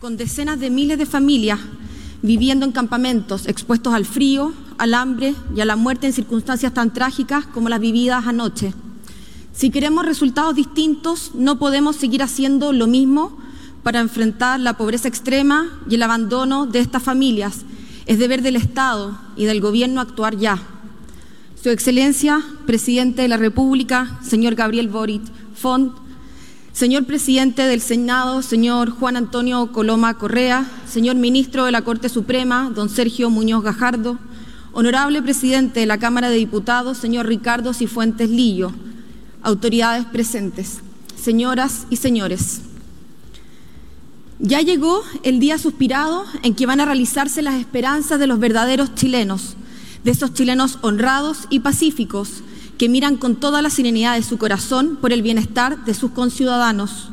con 0.00 0.16
decenas 0.18 0.60
de 0.60 0.68
miles 0.68 0.98
de 0.98 1.06
familias 1.06 1.58
viviendo 2.22 2.66
en 2.66 2.72
campamentos 2.72 3.46
expuestos 3.46 3.94
al 3.94 4.04
frío, 4.04 4.52
al 4.76 4.92
hambre 4.92 5.34
y 5.56 5.60
a 5.62 5.64
la 5.64 5.76
muerte 5.76 6.06
en 6.06 6.12
circunstancias 6.12 6.74
tan 6.74 6.92
trágicas 6.92 7.46
como 7.46 7.68
las 7.70 7.80
vividas 7.80 8.26
anoche. 8.26 8.74
Si 9.54 9.70
queremos 9.70 10.04
resultados 10.04 10.54
distintos, 10.54 11.30
no 11.34 11.58
podemos 11.58 11.96
seguir 11.96 12.22
haciendo 12.22 12.72
lo 12.74 12.86
mismo 12.86 13.38
para 13.82 14.00
enfrentar 14.00 14.60
la 14.60 14.76
pobreza 14.76 15.08
extrema 15.08 15.68
y 15.88 15.94
el 15.94 16.02
abandono 16.02 16.66
de 16.66 16.80
estas 16.80 17.02
familias. 17.02 17.60
Es 18.06 18.18
deber 18.18 18.42
del 18.42 18.56
Estado 18.56 19.16
y 19.36 19.44
del 19.46 19.60
Gobierno 19.62 20.00
actuar 20.02 20.36
ya. 20.36 20.58
Su 21.62 21.70
Excelencia, 21.70 22.42
Presidente 22.66 23.22
de 23.22 23.28
la 23.28 23.36
República, 23.38 24.18
señor 24.22 24.54
Gabriel 24.54 24.88
Boric 24.88 25.22
Font, 25.54 25.92
Señor 26.74 27.04
Presidente 27.04 27.62
del 27.62 27.80
Senado, 27.80 28.42
señor 28.42 28.90
Juan 28.90 29.16
Antonio 29.16 29.70
Coloma 29.70 30.14
Correa, 30.14 30.68
señor 30.88 31.14
Ministro 31.14 31.66
de 31.66 31.70
la 31.70 31.82
Corte 31.82 32.08
Suprema, 32.08 32.68
don 32.74 32.88
Sergio 32.88 33.30
Muñoz 33.30 33.62
Gajardo, 33.62 34.18
Honorable 34.72 35.22
Presidente 35.22 35.78
de 35.78 35.86
la 35.86 35.98
Cámara 35.98 36.30
de 36.30 36.36
Diputados, 36.36 36.98
señor 36.98 37.28
Ricardo 37.28 37.74
Cifuentes 37.74 38.28
Lillo, 38.28 38.72
autoridades 39.40 40.04
presentes, 40.06 40.80
señoras 41.14 41.86
y 41.90 41.96
señores. 41.96 42.62
Ya 44.40 44.60
llegó 44.60 45.04
el 45.22 45.38
día 45.38 45.58
suspirado 45.58 46.24
en 46.42 46.56
que 46.56 46.66
van 46.66 46.80
a 46.80 46.86
realizarse 46.86 47.40
las 47.40 47.54
esperanzas 47.54 48.18
de 48.18 48.26
los 48.26 48.40
verdaderos 48.40 48.96
chilenos, 48.96 49.54
de 50.02 50.10
esos 50.10 50.34
chilenos 50.34 50.80
honrados 50.82 51.46
y 51.50 51.60
pacíficos 51.60 52.42
que 52.78 52.88
miran 52.88 53.16
con 53.16 53.36
toda 53.36 53.62
la 53.62 53.70
serenidad 53.70 54.16
de 54.16 54.22
su 54.22 54.38
corazón 54.38 54.98
por 55.00 55.12
el 55.12 55.22
bienestar 55.22 55.84
de 55.84 55.94
sus 55.94 56.10
conciudadanos, 56.10 57.08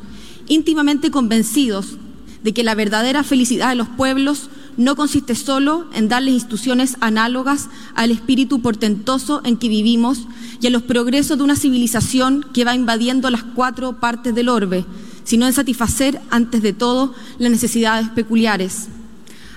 íntimamente 0.47 1.11
convencidos 1.11 1.97
de 2.43 2.53
que 2.53 2.63
la 2.63 2.75
verdadera 2.75 3.23
felicidad 3.23 3.69
de 3.69 3.75
los 3.75 3.87
pueblos 3.87 4.49
no 4.77 4.95
consiste 4.95 5.35
solo 5.35 5.85
en 5.93 6.07
darles 6.07 6.33
instituciones 6.33 6.97
análogas 7.01 7.69
al 7.93 8.11
espíritu 8.11 8.61
portentoso 8.61 9.41
en 9.43 9.57
que 9.57 9.69
vivimos 9.69 10.27
y 10.59 10.67
a 10.67 10.69
los 10.69 10.81
progresos 10.81 11.37
de 11.37 11.43
una 11.43 11.55
civilización 11.55 12.45
que 12.53 12.63
va 12.63 12.73
invadiendo 12.73 13.29
las 13.29 13.43
cuatro 13.43 13.99
partes 13.99 14.33
del 14.33 14.49
orbe, 14.49 14.85
sino 15.23 15.45
en 15.45 15.53
satisfacer 15.53 16.19
antes 16.29 16.61
de 16.61 16.73
todo 16.73 17.13
las 17.37 17.51
necesidades 17.51 18.09
peculiares. 18.09 18.87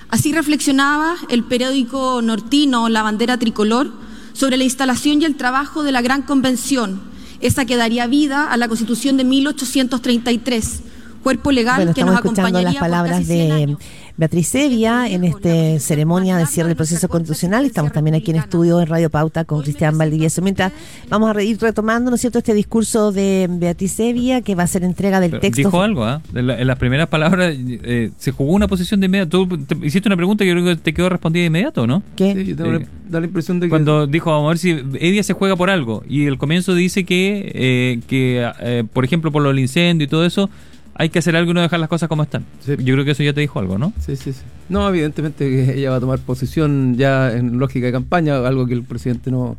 Así 0.09 0.31
reflexionaba 0.31 1.15
el 1.29 1.43
periódico 1.43 2.21
nortino 2.21 2.89
La 2.89 3.01
Bandera 3.01 3.39
Tricolor 3.39 3.91
sobre 4.35 4.57
la 4.57 4.65
instalación 4.65 5.21
y 5.21 5.25
el 5.25 5.35
trabajo 5.35 5.83
de 5.83 5.91
la 5.91 6.01
Gran 6.01 6.21
Convención, 6.21 7.01
esa 7.39 7.65
que 7.65 7.77
daría 7.77 8.05
vida 8.05 8.51
a 8.51 8.57
la 8.57 8.67
Constitución 8.67 9.17
de 9.17 9.23
1833, 9.23 10.81
cuerpo 11.23 11.51
legal 11.51 11.77
Bueno, 11.77 11.93
que 11.93 12.03
nos 12.03 12.17
acompañaría 12.17 12.63
las 12.63 12.73
por 12.73 12.81
palabras 12.81 13.19
casi 13.19 13.25
100 13.25 13.47
de 13.47 13.53
años. 13.53 13.79
Beatriz 14.17 14.47
Sevilla 14.47 15.09
en 15.09 15.25
esta 15.25 15.77
ceremonia 15.79 16.37
de 16.37 16.45
cierre 16.45 16.69
del 16.69 16.77
proceso 16.77 17.09
constitucional. 17.09 17.65
Estamos 17.65 17.91
también 17.91 18.15
aquí 18.15 18.31
en 18.31 18.37
estudio 18.37 18.79
en 18.79 18.87
Radio 18.87 19.09
Pauta 19.09 19.43
con 19.43 19.61
Cristian 19.61 19.97
Valdivieso. 19.97 20.41
Mientras 20.41 20.71
vamos 21.09 21.35
a 21.35 21.43
ir 21.43 21.59
retomando, 21.59 22.09
¿no 22.11 22.15
es 22.15 22.21
cierto?, 22.21 22.39
este 22.39 22.53
discurso 22.53 23.11
de 23.11 23.47
Beatriz 23.49 23.91
Sevilla 23.91 24.41
que 24.41 24.55
va 24.55 24.63
a 24.63 24.67
ser 24.67 24.85
entrega 24.85 25.19
del 25.19 25.31
Pero 25.31 25.41
texto. 25.41 25.57
Dijo 25.67 25.81
algo, 25.81 26.05
¿ah? 26.05 26.21
En, 26.33 26.47
la- 26.47 26.59
en 26.61 26.65
las 26.65 26.77
primeras 26.77 27.09
palabras 27.09 27.53
eh, 27.57 28.11
se 28.17 28.31
jugó 28.31 28.53
una 28.53 28.69
posición 28.69 29.01
de 29.01 29.07
inmediato. 29.07 29.45
Tú 29.47 29.57
te- 29.57 29.85
hiciste 29.85 30.07
una 30.07 30.15
pregunta 30.15 30.45
que 30.45 30.49
yo 30.49 30.53
creo 30.55 30.65
que 30.65 30.75
te 30.77 30.93
quedó 30.93 31.09
respondida 31.09 31.41
de 31.41 31.47
inmediato, 31.47 31.85
¿no? 31.85 32.01
¿Qué? 32.15 32.33
Sí, 32.35 32.45
yo 32.45 32.55
tengo 32.55 32.71
la, 32.71 32.79
da 33.09 33.19
la 33.19 33.25
impresión 33.25 33.59
de 33.59 33.65
que. 33.65 33.69
Cuando 33.69 34.07
dijo, 34.07 34.31
vamos 34.31 34.45
a 34.45 34.49
ver 34.49 34.57
si 34.59 34.69
Edia 35.05 35.23
se 35.23 35.33
juega 35.33 35.57
por 35.57 35.69
algo. 35.69 36.03
Y 36.07 36.25
el 36.27 36.37
comienzo 36.37 36.73
dice 36.73 37.03
que, 37.03 37.51
eh, 37.53 37.99
que 38.07 38.49
eh, 38.61 38.85
por 38.93 39.03
ejemplo, 39.03 39.29
por 39.33 39.41
lo 39.43 39.49
del 39.49 39.59
incendio 39.59 40.05
y 40.05 40.07
todo 40.07 40.25
eso, 40.25 40.49
hay 40.97 41.09
que 41.09 41.19
hacer 41.19 41.35
algo 41.35 41.51
y 41.51 41.53
no 41.53 41.61
dejar 41.61 41.79
las 41.79 41.89
cosas 41.89 42.09
como 42.09 42.23
están. 42.23 42.45
Sí. 42.65 42.75
Yo 42.79 42.93
creo 42.95 43.05
que 43.05 43.11
eso 43.11 43.21
ya 43.23 43.33
te 43.33 43.41
dijo 43.41 43.59
algo, 43.59 43.77
¿no? 43.77 43.93
Sí, 43.99 44.15
sí, 44.15 44.33
sí. 44.33 44.41
No, 44.69 44.87
evidentemente 44.89 45.47
que 45.49 45.73
ella 45.77 45.91
va 45.91 45.97
a 45.97 45.99
tomar 45.99 46.19
posición 46.19 46.95
ya 46.95 47.31
en 47.33 47.59
lógica 47.59 47.85
de 47.87 47.91
campaña, 47.91 48.37
algo 48.47 48.65
que 48.65 48.73
el 48.73 48.83
presidente 48.83 49.29
no, 49.29 49.57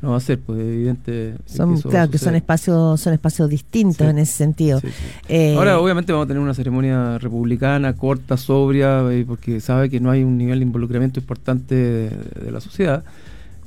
no 0.00 0.08
va 0.08 0.14
a 0.14 0.18
hacer, 0.18 0.38
pues 0.40 0.58
evidente. 0.60 1.34
Son, 1.46 1.74
eso 1.74 1.88
claro, 1.90 2.10
que 2.10 2.18
son 2.18 2.34
espacios, 2.34 3.00
son 3.00 3.12
espacios 3.12 3.48
distintos 3.50 3.98
Sí. 4.06 4.10
en 4.10 4.18
ese 4.18 4.32
sentido. 4.32 4.80
Sí, 4.80 4.88
sí. 4.88 4.94
Eh, 5.28 5.54
Ahora, 5.56 5.78
obviamente, 5.78 6.10
vamos 6.12 6.24
a 6.24 6.28
tener 6.28 6.42
una 6.42 6.54
ceremonia 6.54 7.18
republicana, 7.18 7.92
corta, 7.94 8.36
sobria, 8.36 9.02
eh, 9.12 9.24
porque 9.26 9.60
sabe 9.60 9.90
que 9.90 10.00
no 10.00 10.10
hay 10.10 10.22
un 10.24 10.38
nivel 10.38 10.58
de 10.60 10.64
involucramiento 10.64 11.20
importante 11.20 11.74
de, 11.74 12.10
de 12.44 12.50
la 12.50 12.60
sociedad. 12.60 13.04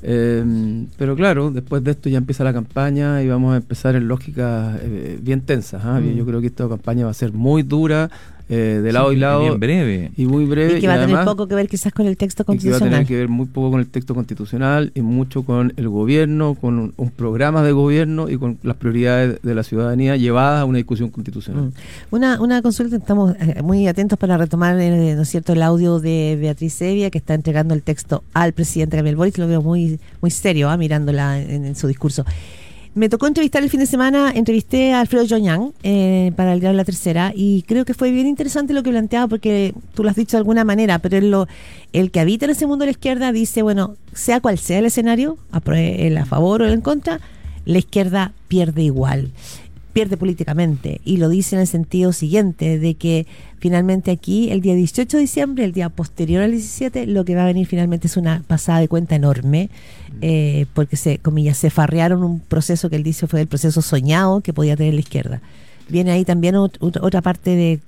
Eh, 0.02 0.86
pero 0.98 1.16
claro, 1.16 1.50
después 1.50 1.82
de 1.82 1.92
esto 1.92 2.08
ya 2.08 2.18
empieza 2.18 2.44
la 2.44 2.52
campaña 2.52 3.22
y 3.22 3.28
vamos 3.28 3.54
a 3.54 3.56
empezar 3.56 3.96
en 3.96 4.08
lógicas 4.08 4.78
eh, 4.82 5.18
bien 5.20 5.40
tensas. 5.40 5.84
¿ah? 5.84 6.00
Mm. 6.00 6.14
Yo 6.16 6.26
creo 6.26 6.40
que 6.40 6.48
esta 6.48 6.68
campaña 6.68 7.04
va 7.04 7.10
a 7.10 7.14
ser 7.14 7.32
muy 7.32 7.62
dura, 7.62 8.10
eh, 8.48 8.80
de 8.82 8.92
lado 8.92 9.12
y 9.12 9.16
lado, 9.16 9.40
Bien 9.40 9.58
breve. 9.58 10.10
y 10.16 10.26
muy 10.26 10.44
breve. 10.44 10.78
y 10.78 10.80
que 10.80 10.86
va 10.86 10.94
a 10.94 10.96
tener 11.00 11.16
además- 11.16 11.24
poco 11.34 11.48
que 11.48 11.54
ver 11.56 11.68
quizás 11.68 11.92
con 11.92 12.06
el 12.06 12.16
texto 12.16 12.42
y 12.42 12.44
que 12.44 12.46
va 12.46 12.52
a 12.52 12.56
constitucional. 12.56 12.90
tener 12.92 13.06
que 13.06 13.16
ver 13.16 13.28
muy 13.28 13.46
poco 13.46 13.72
con 13.72 13.80
el 13.80 13.88
texto 13.88 14.14
constitucional 14.14 14.92
y 14.94 15.00
mucho 15.02 15.42
con 15.42 15.72
el 15.76 15.88
gobierno, 15.88 16.54
con 16.54 16.78
un, 16.78 16.94
un 16.96 17.10
programa 17.10 17.62
de 17.64 17.72
gobierno 17.72 18.28
y 18.30 18.36
con 18.38 18.58
las 18.62 18.76
prioridades 18.76 19.42
de 19.42 19.54
la 19.54 19.62
ciudadanía 19.64 20.16
llevadas 20.16 20.60
a 20.60 20.64
una 20.64 20.78
discusión 20.78 21.10
constitucional. 21.10 21.64
Mm. 21.64 21.72
Una, 22.14 22.40
una 22.40 22.62
consulta, 22.62 22.96
estamos 22.96 23.34
eh, 23.40 23.62
muy 23.62 23.88
atentos 23.88 24.18
para 24.18 24.36
retomar, 24.38 24.78
eh, 24.80 25.14
¿no 25.16 25.22
es 25.22 25.28
cierto?, 25.28 25.52
el 25.52 25.62
audio 25.62 25.98
de 25.98 26.38
Beatriz 26.40 26.74
Sevilla, 26.74 27.10
que 27.10 27.18
está 27.18 27.34
entregando 27.34 27.74
el 27.74 27.82
texto 27.82 28.22
al 28.32 28.52
presidente 28.52 28.96
Gabriel 28.96 29.16
Boric, 29.16 29.38
lo 29.38 29.48
veo 29.48 29.60
muy, 29.62 29.98
muy 30.22 30.30
serio, 30.30 30.70
ah, 30.70 30.76
mirándola 30.76 31.40
en, 31.40 31.64
en 31.64 31.74
su 31.74 31.88
discurso. 31.88 32.24
Me 32.96 33.10
tocó 33.10 33.26
entrevistar 33.26 33.62
el 33.62 33.68
fin 33.68 33.80
de 33.80 33.84
semana, 33.84 34.32
entrevisté 34.34 34.94
a 34.94 35.00
Alfredo 35.00 35.26
Joñán 35.28 35.74
eh, 35.82 36.32
para 36.34 36.54
el 36.54 36.60
diario 36.60 36.78
La 36.78 36.84
Tercera 36.86 37.30
y 37.36 37.60
creo 37.68 37.84
que 37.84 37.92
fue 37.92 38.10
bien 38.10 38.26
interesante 38.26 38.72
lo 38.72 38.82
que 38.82 38.88
planteaba 38.88 39.28
porque 39.28 39.74
tú 39.92 40.02
lo 40.02 40.08
has 40.08 40.16
dicho 40.16 40.38
de 40.38 40.38
alguna 40.38 40.64
manera, 40.64 40.98
pero 40.98 41.46
el 41.92 42.10
que 42.10 42.20
habita 42.20 42.46
en 42.46 42.52
ese 42.52 42.66
mundo 42.66 42.84
de 42.84 42.86
la 42.86 42.92
izquierda 42.92 43.32
dice, 43.32 43.60
bueno, 43.60 43.96
sea 44.14 44.40
cual 44.40 44.56
sea 44.56 44.78
el 44.78 44.86
escenario, 44.86 45.36
el 45.74 46.16
a 46.16 46.24
favor 46.24 46.62
o 46.62 46.64
el 46.64 46.72
en 46.72 46.80
contra, 46.80 47.20
la 47.66 47.76
izquierda 47.76 48.32
pierde 48.48 48.84
igual 48.84 49.30
pierde 49.96 50.18
políticamente 50.18 51.00
y 51.06 51.16
lo 51.16 51.30
dice 51.30 51.56
en 51.56 51.62
el 51.62 51.66
sentido 51.66 52.12
siguiente 52.12 52.78
de 52.78 52.94
que 52.96 53.26
finalmente 53.58 54.10
aquí 54.10 54.50
el 54.50 54.60
día 54.60 54.74
18 54.74 55.16
de 55.16 55.20
diciembre, 55.22 55.64
el 55.64 55.72
día 55.72 55.88
posterior 55.88 56.42
al 56.42 56.50
17, 56.50 57.06
lo 57.06 57.24
que 57.24 57.34
va 57.34 57.44
a 57.44 57.46
venir 57.46 57.66
finalmente 57.66 58.06
es 58.06 58.18
una 58.18 58.42
pasada 58.46 58.80
de 58.80 58.88
cuenta 58.88 59.14
enorme 59.16 59.70
eh, 60.20 60.66
porque 60.74 60.96
se, 60.96 61.16
comillas, 61.16 61.56
se 61.56 61.70
farrearon 61.70 62.22
un 62.24 62.40
proceso 62.40 62.90
que 62.90 62.96
él 62.96 63.02
dice 63.04 63.26
fue 63.26 63.40
el 63.40 63.46
proceso 63.46 63.80
soñado 63.80 64.42
que 64.42 64.52
podía 64.52 64.76
tener 64.76 64.92
la 64.92 65.00
izquierda. 65.00 65.40
Viene 65.88 66.10
ahí 66.10 66.26
también 66.26 66.56
ot- 66.56 66.78
ot- 66.80 66.98
otra 67.00 67.22
parte 67.22 67.50
de 67.56 67.80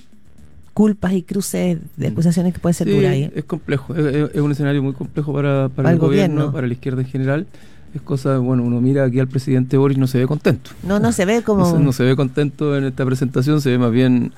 culpas 0.73 1.12
y 1.12 1.23
cruces 1.23 1.79
de 1.99 2.07
acusaciones 2.07 2.55
que 2.55 2.61
puede 2.61 2.73
ser 2.73 2.87
Sí, 2.88 2.94
dura 2.94 3.11
ahí. 3.11 3.31
es 3.35 3.44
complejo, 3.44 3.94
es, 3.94 4.07
es- 4.14 4.31
es 4.35 4.40
un 4.40 4.51
escenario 4.53 4.83
muy 4.83 4.94
complejo 4.94 5.33
para, 5.35 5.68
para 5.68 5.75
Para 5.75 5.88
el, 5.90 5.94
el 5.97 6.01
gobierno, 6.01 6.35
gobierno. 6.37 6.53
para 6.53 6.66
la 6.68 6.73
izquierda 6.73 7.03
en 7.03 7.09
general. 7.09 7.47
Es 7.94 8.03
cosa, 8.03 8.38
bueno, 8.38 8.62
uno 8.64 8.81
mira 8.81 9.05
aquí 9.05 9.18
al 9.18 9.29
presidente 9.29 9.77
Boris 9.77 9.96
no 9.98 10.07
se 10.07 10.18
ve 10.18 10.27
contento. 10.27 10.70
No, 10.83 10.98
no 11.01 11.11
se 11.12 11.24
ve 11.24 11.42
como... 11.42 11.61
No 11.61 11.70
se, 11.77 11.79
no 11.83 11.92
se 11.92 12.05
ve 12.05 12.16
contento 12.16 12.77
en 12.77 12.85
esta 12.85 13.05
presentación, 13.07 13.61
se 13.61 13.70
ve 13.70 13.79
más 13.79 13.90
bien 13.92 14.33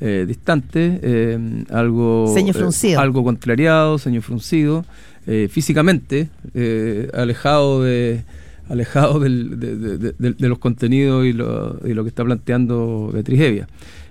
eh, 0.00 0.24
distante, 0.26 0.98
eh, 1.02 1.64
algo, 1.70 2.30
Ceño 2.34 2.50
eh, 2.50 2.54
fruncido. 2.54 3.00
algo 3.00 3.22
contrariado, 3.24 3.98
ceño 3.98 4.22
fruncido, 4.22 4.84
eh, 5.26 5.48
físicamente 5.50 6.28
eh, 6.54 7.08
alejado 7.14 7.82
de 7.82 8.24
alejado 8.68 9.20
del- 9.20 9.60
de, 9.60 9.76
de- 9.76 9.98
de- 9.98 10.14
de- 10.18 10.32
de 10.32 10.48
los 10.48 10.58
contenidos 10.58 11.24
y 11.24 11.32
lo, 11.32 11.78
y 11.86 11.94
lo 11.94 12.02
que 12.02 12.08
está 12.08 12.24
planteando 12.24 13.10
Beatriz 13.12 13.40
Evia. 13.40 13.68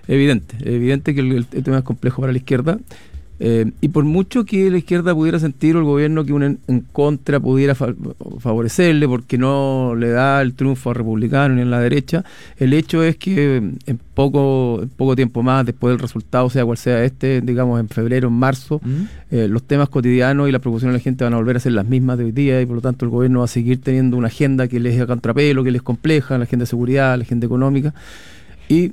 Evidente, 0.08 0.55
evidente 0.62 1.13
que 1.13 1.19
el, 1.19 1.45
el 1.51 1.63
tema 1.63 1.79
es 1.79 1.84
complejo 1.84 2.21
para 2.21 2.31
la 2.31 2.38
izquierda. 2.38 2.79
Eh, 3.38 3.71
y 3.82 3.89
por 3.89 4.06
mucho 4.06 4.45
que 4.45 4.71
la 4.71 4.78
izquierda 4.78 5.13
pudiera 5.13 5.39
sentir 5.39 5.76
o 5.76 5.80
el 5.80 5.86
gobierno 5.86 6.24
que 6.24 6.32
un 6.32 6.43
en, 6.43 6.60
en 6.67 6.80
contra 6.80 7.38
pudiera 7.39 7.76
fa- 7.76 7.93
favorecerle 8.39 9.08
porque 9.10 9.38
no 9.38 9.93
le 9.98 10.10
da 10.10 10.41
el 10.41 10.54
triunfo 10.54 10.91
a 10.91 10.93
republicano 10.93 11.56
ni 11.56 11.62
a 11.62 11.65
la 11.65 11.82
derecha, 11.82 12.24
el 12.58 12.71
hecho 12.74 13.04
es 13.04 13.17
que 13.17 13.58
en 13.58 14.00
poco, 14.13 14.80
en 14.84 14.89
poco 14.89 15.15
tiempo 15.17 15.43
más, 15.43 15.65
después 15.65 15.91
del 15.91 16.00
resultado, 16.00 16.50
sea 16.50 16.63
cual 16.63 16.78
sea 16.78 17.04
este, 17.04 17.41
digamos 17.41 17.80
en 17.82 17.89
febrero, 17.89 18.30
en 18.30 18.36
marzo, 18.36 18.80
¿Mm? 18.84 19.04
eh, 19.32 19.48
los 19.50 19.63
temas 19.63 19.89
cotidianos 19.89 20.48
y 20.48 20.54
las 20.54 20.62
preocupaciones 20.62 20.93
de 20.93 21.00
la 21.00 21.04
gente 21.04 21.24
van 21.26 21.34
a 21.34 21.38
volver 21.38 21.58
a 21.58 21.60
ser 21.60 21.74
las 21.74 21.86
mismas 21.86 22.17
de 22.17 22.24
hoy 22.24 22.32
día 22.32 22.62
y 22.62 22.65
por 22.65 22.76
lo 22.78 22.82
tanto 22.82 23.04
el 23.04 23.12
gobierno 23.12 23.39
va 23.39 23.45
a 23.45 23.50
seguir 23.50 23.82
teniendo 23.82 24.15
una 24.15 24.28
agenda 24.28 24.69
que 24.69 24.80
les 24.80 24.95
es 24.95 25.02
a 25.02 25.08
contrapelo, 25.08 25.62
que 25.63 25.71
les 25.71 25.80
es 25.80 25.84
compleja, 25.84 26.38
la 26.38 26.45
agenda 26.45 26.63
de 26.63 26.67
seguridad, 26.67 27.17
la 27.17 27.24
agenda 27.24 27.45
económica. 27.45 27.93
Y 28.69 28.91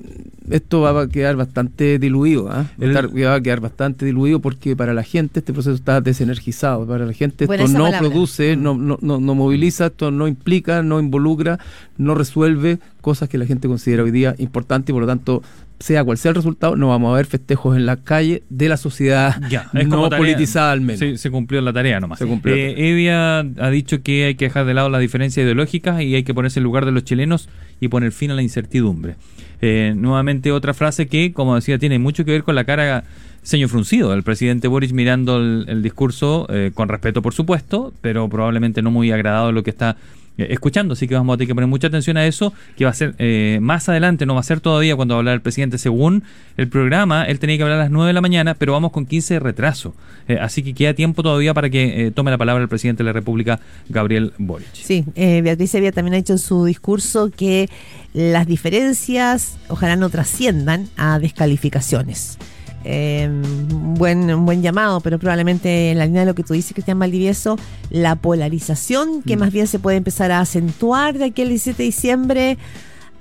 esto 0.50 0.80
va 0.82 1.02
a 1.02 1.08
quedar 1.08 1.36
bastante 1.36 1.98
diluido, 1.98 2.48
¿ah? 2.50 2.54
va, 2.54 2.60
a 2.60 2.84
El- 2.84 2.90
estar- 2.90 3.08
va 3.26 3.34
a 3.34 3.40
quedar 3.40 3.60
bastante 3.60 4.04
diluido 4.04 4.40
porque 4.40 4.76
para 4.76 4.92
la 4.92 5.02
gente 5.02 5.38
este 5.38 5.52
proceso 5.52 5.74
está 5.74 6.00
desenergizado, 6.00 6.86
para 6.86 7.06
la 7.06 7.12
gente 7.12 7.44
esto 7.44 7.56
no 7.68 7.84
palabra. 7.84 7.98
produce, 8.00 8.56
no, 8.56 8.74
no, 8.76 8.98
no, 9.00 9.18
no 9.20 9.34
moviliza, 9.34 9.86
esto 9.86 10.10
no 10.10 10.28
implica, 10.28 10.82
no 10.82 11.00
involucra, 11.00 11.58
no 11.96 12.14
resuelve 12.14 12.80
cosas 13.02 13.28
que 13.28 13.36
la 13.36 13.44
gente 13.44 13.68
considera 13.68 14.02
hoy 14.02 14.10
día 14.10 14.34
importantes 14.38 14.88
y 14.88 14.92
por 14.94 15.02
lo 15.02 15.06
tanto, 15.06 15.42
sea 15.78 16.02
cual 16.04 16.16
sea 16.16 16.30
el 16.30 16.36
resultado, 16.36 16.76
no 16.76 16.88
vamos 16.88 17.12
a 17.12 17.16
ver 17.16 17.26
festejos 17.26 17.76
en 17.76 17.84
la 17.84 17.96
calle 17.96 18.44
de 18.48 18.68
la 18.70 18.76
sociedad 18.78 19.38
Ya, 19.50 19.68
es 19.74 19.88
como 19.88 20.04
no 20.04 20.08
tarea- 20.08 20.18
politizada 20.18 20.72
al 20.72 20.80
menos. 20.80 21.20
Se 21.20 21.30
cumplió 21.30 21.60
la 21.60 21.72
tarea 21.74 22.00
nomás. 22.00 22.18
Se 22.20 22.26
cumplió 22.26 22.54
Eh, 22.54 22.90
Evia 22.90 23.40
ha 23.40 23.70
dicho 23.70 24.02
que 24.02 24.24
hay 24.24 24.34
que 24.36 24.46
dejar 24.46 24.64
de 24.64 24.72
lado 24.74 24.88
las 24.88 25.00
diferencias 25.02 25.44
ideológicas 25.44 26.00
y 26.00 26.14
hay 26.14 26.22
que 26.22 26.32
ponerse 26.32 26.60
en 26.60 26.64
lugar 26.64 26.86
de 26.86 26.92
los 26.92 27.04
chilenos 27.04 27.48
y 27.80 27.88
poner 27.88 28.12
fin 28.12 28.30
a 28.30 28.34
la 28.34 28.42
incertidumbre. 28.42 29.16
Eh, 29.60 29.92
nuevamente 29.96 30.50
otra 30.52 30.72
frase 30.72 31.06
que, 31.08 31.32
como 31.32 31.54
decía, 31.56 31.78
tiene 31.78 31.98
mucho 31.98 32.24
que 32.24 32.30
ver 32.30 32.42
con 32.44 32.54
la 32.54 32.64
cara 32.64 33.04
ceño 33.44 33.66
fruncido 33.68 34.10
del 34.12 34.22
presidente 34.22 34.68
Boric 34.68 34.92
mirando 34.92 35.36
el, 35.38 35.64
el 35.68 35.82
discurso 35.82 36.46
eh, 36.48 36.70
con 36.74 36.88
respeto, 36.88 37.22
por 37.22 37.34
supuesto, 37.34 37.92
pero 38.00 38.28
probablemente 38.28 38.82
no 38.82 38.92
muy 38.92 39.10
agradado 39.10 39.48
de 39.48 39.52
lo 39.52 39.64
que 39.64 39.70
está 39.70 39.96
escuchando, 40.38 40.94
así 40.94 41.06
que 41.06 41.14
vamos 41.14 41.34
a 41.34 41.36
tener 41.36 41.48
que 41.48 41.54
poner 41.54 41.68
mucha 41.68 41.88
atención 41.88 42.16
a 42.16 42.26
eso, 42.26 42.52
que 42.76 42.84
va 42.84 42.90
a 42.90 42.94
ser 42.94 43.14
eh, 43.18 43.58
más 43.60 43.88
adelante, 43.88 44.26
no 44.26 44.34
va 44.34 44.40
a 44.40 44.44
ser 44.44 44.60
todavía 44.60 44.96
cuando 44.96 45.14
va 45.14 45.18
a 45.18 45.20
hablar 45.20 45.34
el 45.34 45.42
presidente. 45.42 45.78
Según 45.78 46.24
el 46.56 46.68
programa, 46.68 47.24
él 47.24 47.38
tenía 47.38 47.56
que 47.56 47.62
hablar 47.62 47.78
a 47.78 47.82
las 47.82 47.90
9 47.90 48.08
de 48.08 48.12
la 48.12 48.20
mañana, 48.20 48.54
pero 48.54 48.72
vamos 48.72 48.92
con 48.92 49.06
15 49.06 49.34
de 49.34 49.40
retraso. 49.40 49.94
Eh, 50.28 50.38
así 50.40 50.62
que 50.62 50.74
queda 50.74 50.94
tiempo 50.94 51.22
todavía 51.22 51.54
para 51.54 51.70
que 51.70 52.06
eh, 52.06 52.10
tome 52.10 52.30
la 52.30 52.38
palabra 52.38 52.62
el 52.62 52.68
presidente 52.68 53.02
de 53.02 53.06
la 53.06 53.12
República, 53.12 53.60
Gabriel 53.88 54.32
Boric. 54.38 54.68
Sí, 54.72 55.04
eh, 55.14 55.42
Beatriz 55.42 55.74
Evia 55.74 55.92
también 55.92 56.14
ha 56.14 56.16
dicho 56.16 56.32
en 56.32 56.38
su 56.38 56.64
discurso 56.64 57.30
que 57.30 57.68
las 58.14 58.46
diferencias 58.46 59.58
ojalá 59.68 59.96
no 59.96 60.10
trasciendan 60.10 60.88
a 60.96 61.18
descalificaciones. 61.18 62.38
Eh, 62.84 63.28
un 63.30 63.94
buen, 63.94 64.30
un 64.32 64.44
buen 64.44 64.62
llamado, 64.62 65.00
pero 65.00 65.18
probablemente 65.18 65.90
en 65.92 65.98
la 65.98 66.06
línea 66.06 66.22
de 66.22 66.26
lo 66.26 66.34
que 66.34 66.42
tú 66.42 66.54
dices, 66.54 66.72
Cristian 66.72 66.98
Valdivieso, 66.98 67.56
la 67.90 68.16
polarización 68.16 69.22
que 69.22 69.36
Mm. 69.36 69.40
más 69.40 69.52
bien 69.52 69.66
se 69.66 69.78
puede 69.78 69.96
empezar 69.98 70.32
a 70.32 70.40
acentuar 70.40 71.18
de 71.18 71.26
aquí 71.26 71.42
al 71.42 71.48
17 71.48 71.76
de 71.82 71.84
diciembre 71.84 72.58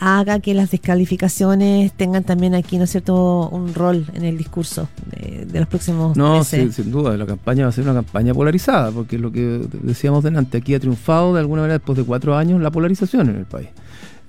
haga 0.03 0.39
que 0.39 0.55
las 0.55 0.71
descalificaciones 0.71 1.91
tengan 1.93 2.23
también 2.23 2.55
aquí, 2.55 2.77
¿no 2.79 2.85
es 2.85 2.89
cierto?, 2.89 3.49
un 3.49 3.73
rol 3.75 4.07
en 4.15 4.23
el 4.25 4.35
discurso 4.35 4.87
de, 5.15 5.45
de 5.45 5.59
los 5.59 5.67
próximos 5.67 6.17
No, 6.17 6.39
meses. 6.39 6.73
sí, 6.75 6.81
sin 6.83 6.91
duda, 6.91 7.15
la 7.17 7.27
campaña 7.27 7.65
va 7.65 7.69
a 7.69 7.71
ser 7.71 7.83
una 7.83 7.93
campaña 7.93 8.33
polarizada, 8.33 8.89
porque 8.91 9.19
lo 9.19 9.31
que 9.31 9.61
decíamos 9.83 10.23
delante, 10.23 10.57
aquí 10.57 10.73
ha 10.73 10.79
triunfado 10.79 11.35
de 11.35 11.41
alguna 11.41 11.61
manera 11.61 11.77
después 11.77 11.97
de 11.99 12.03
cuatro 12.03 12.35
años 12.35 12.59
la 12.61 12.71
polarización 12.71 13.29
en 13.29 13.35
el 13.35 13.45
país. 13.45 13.67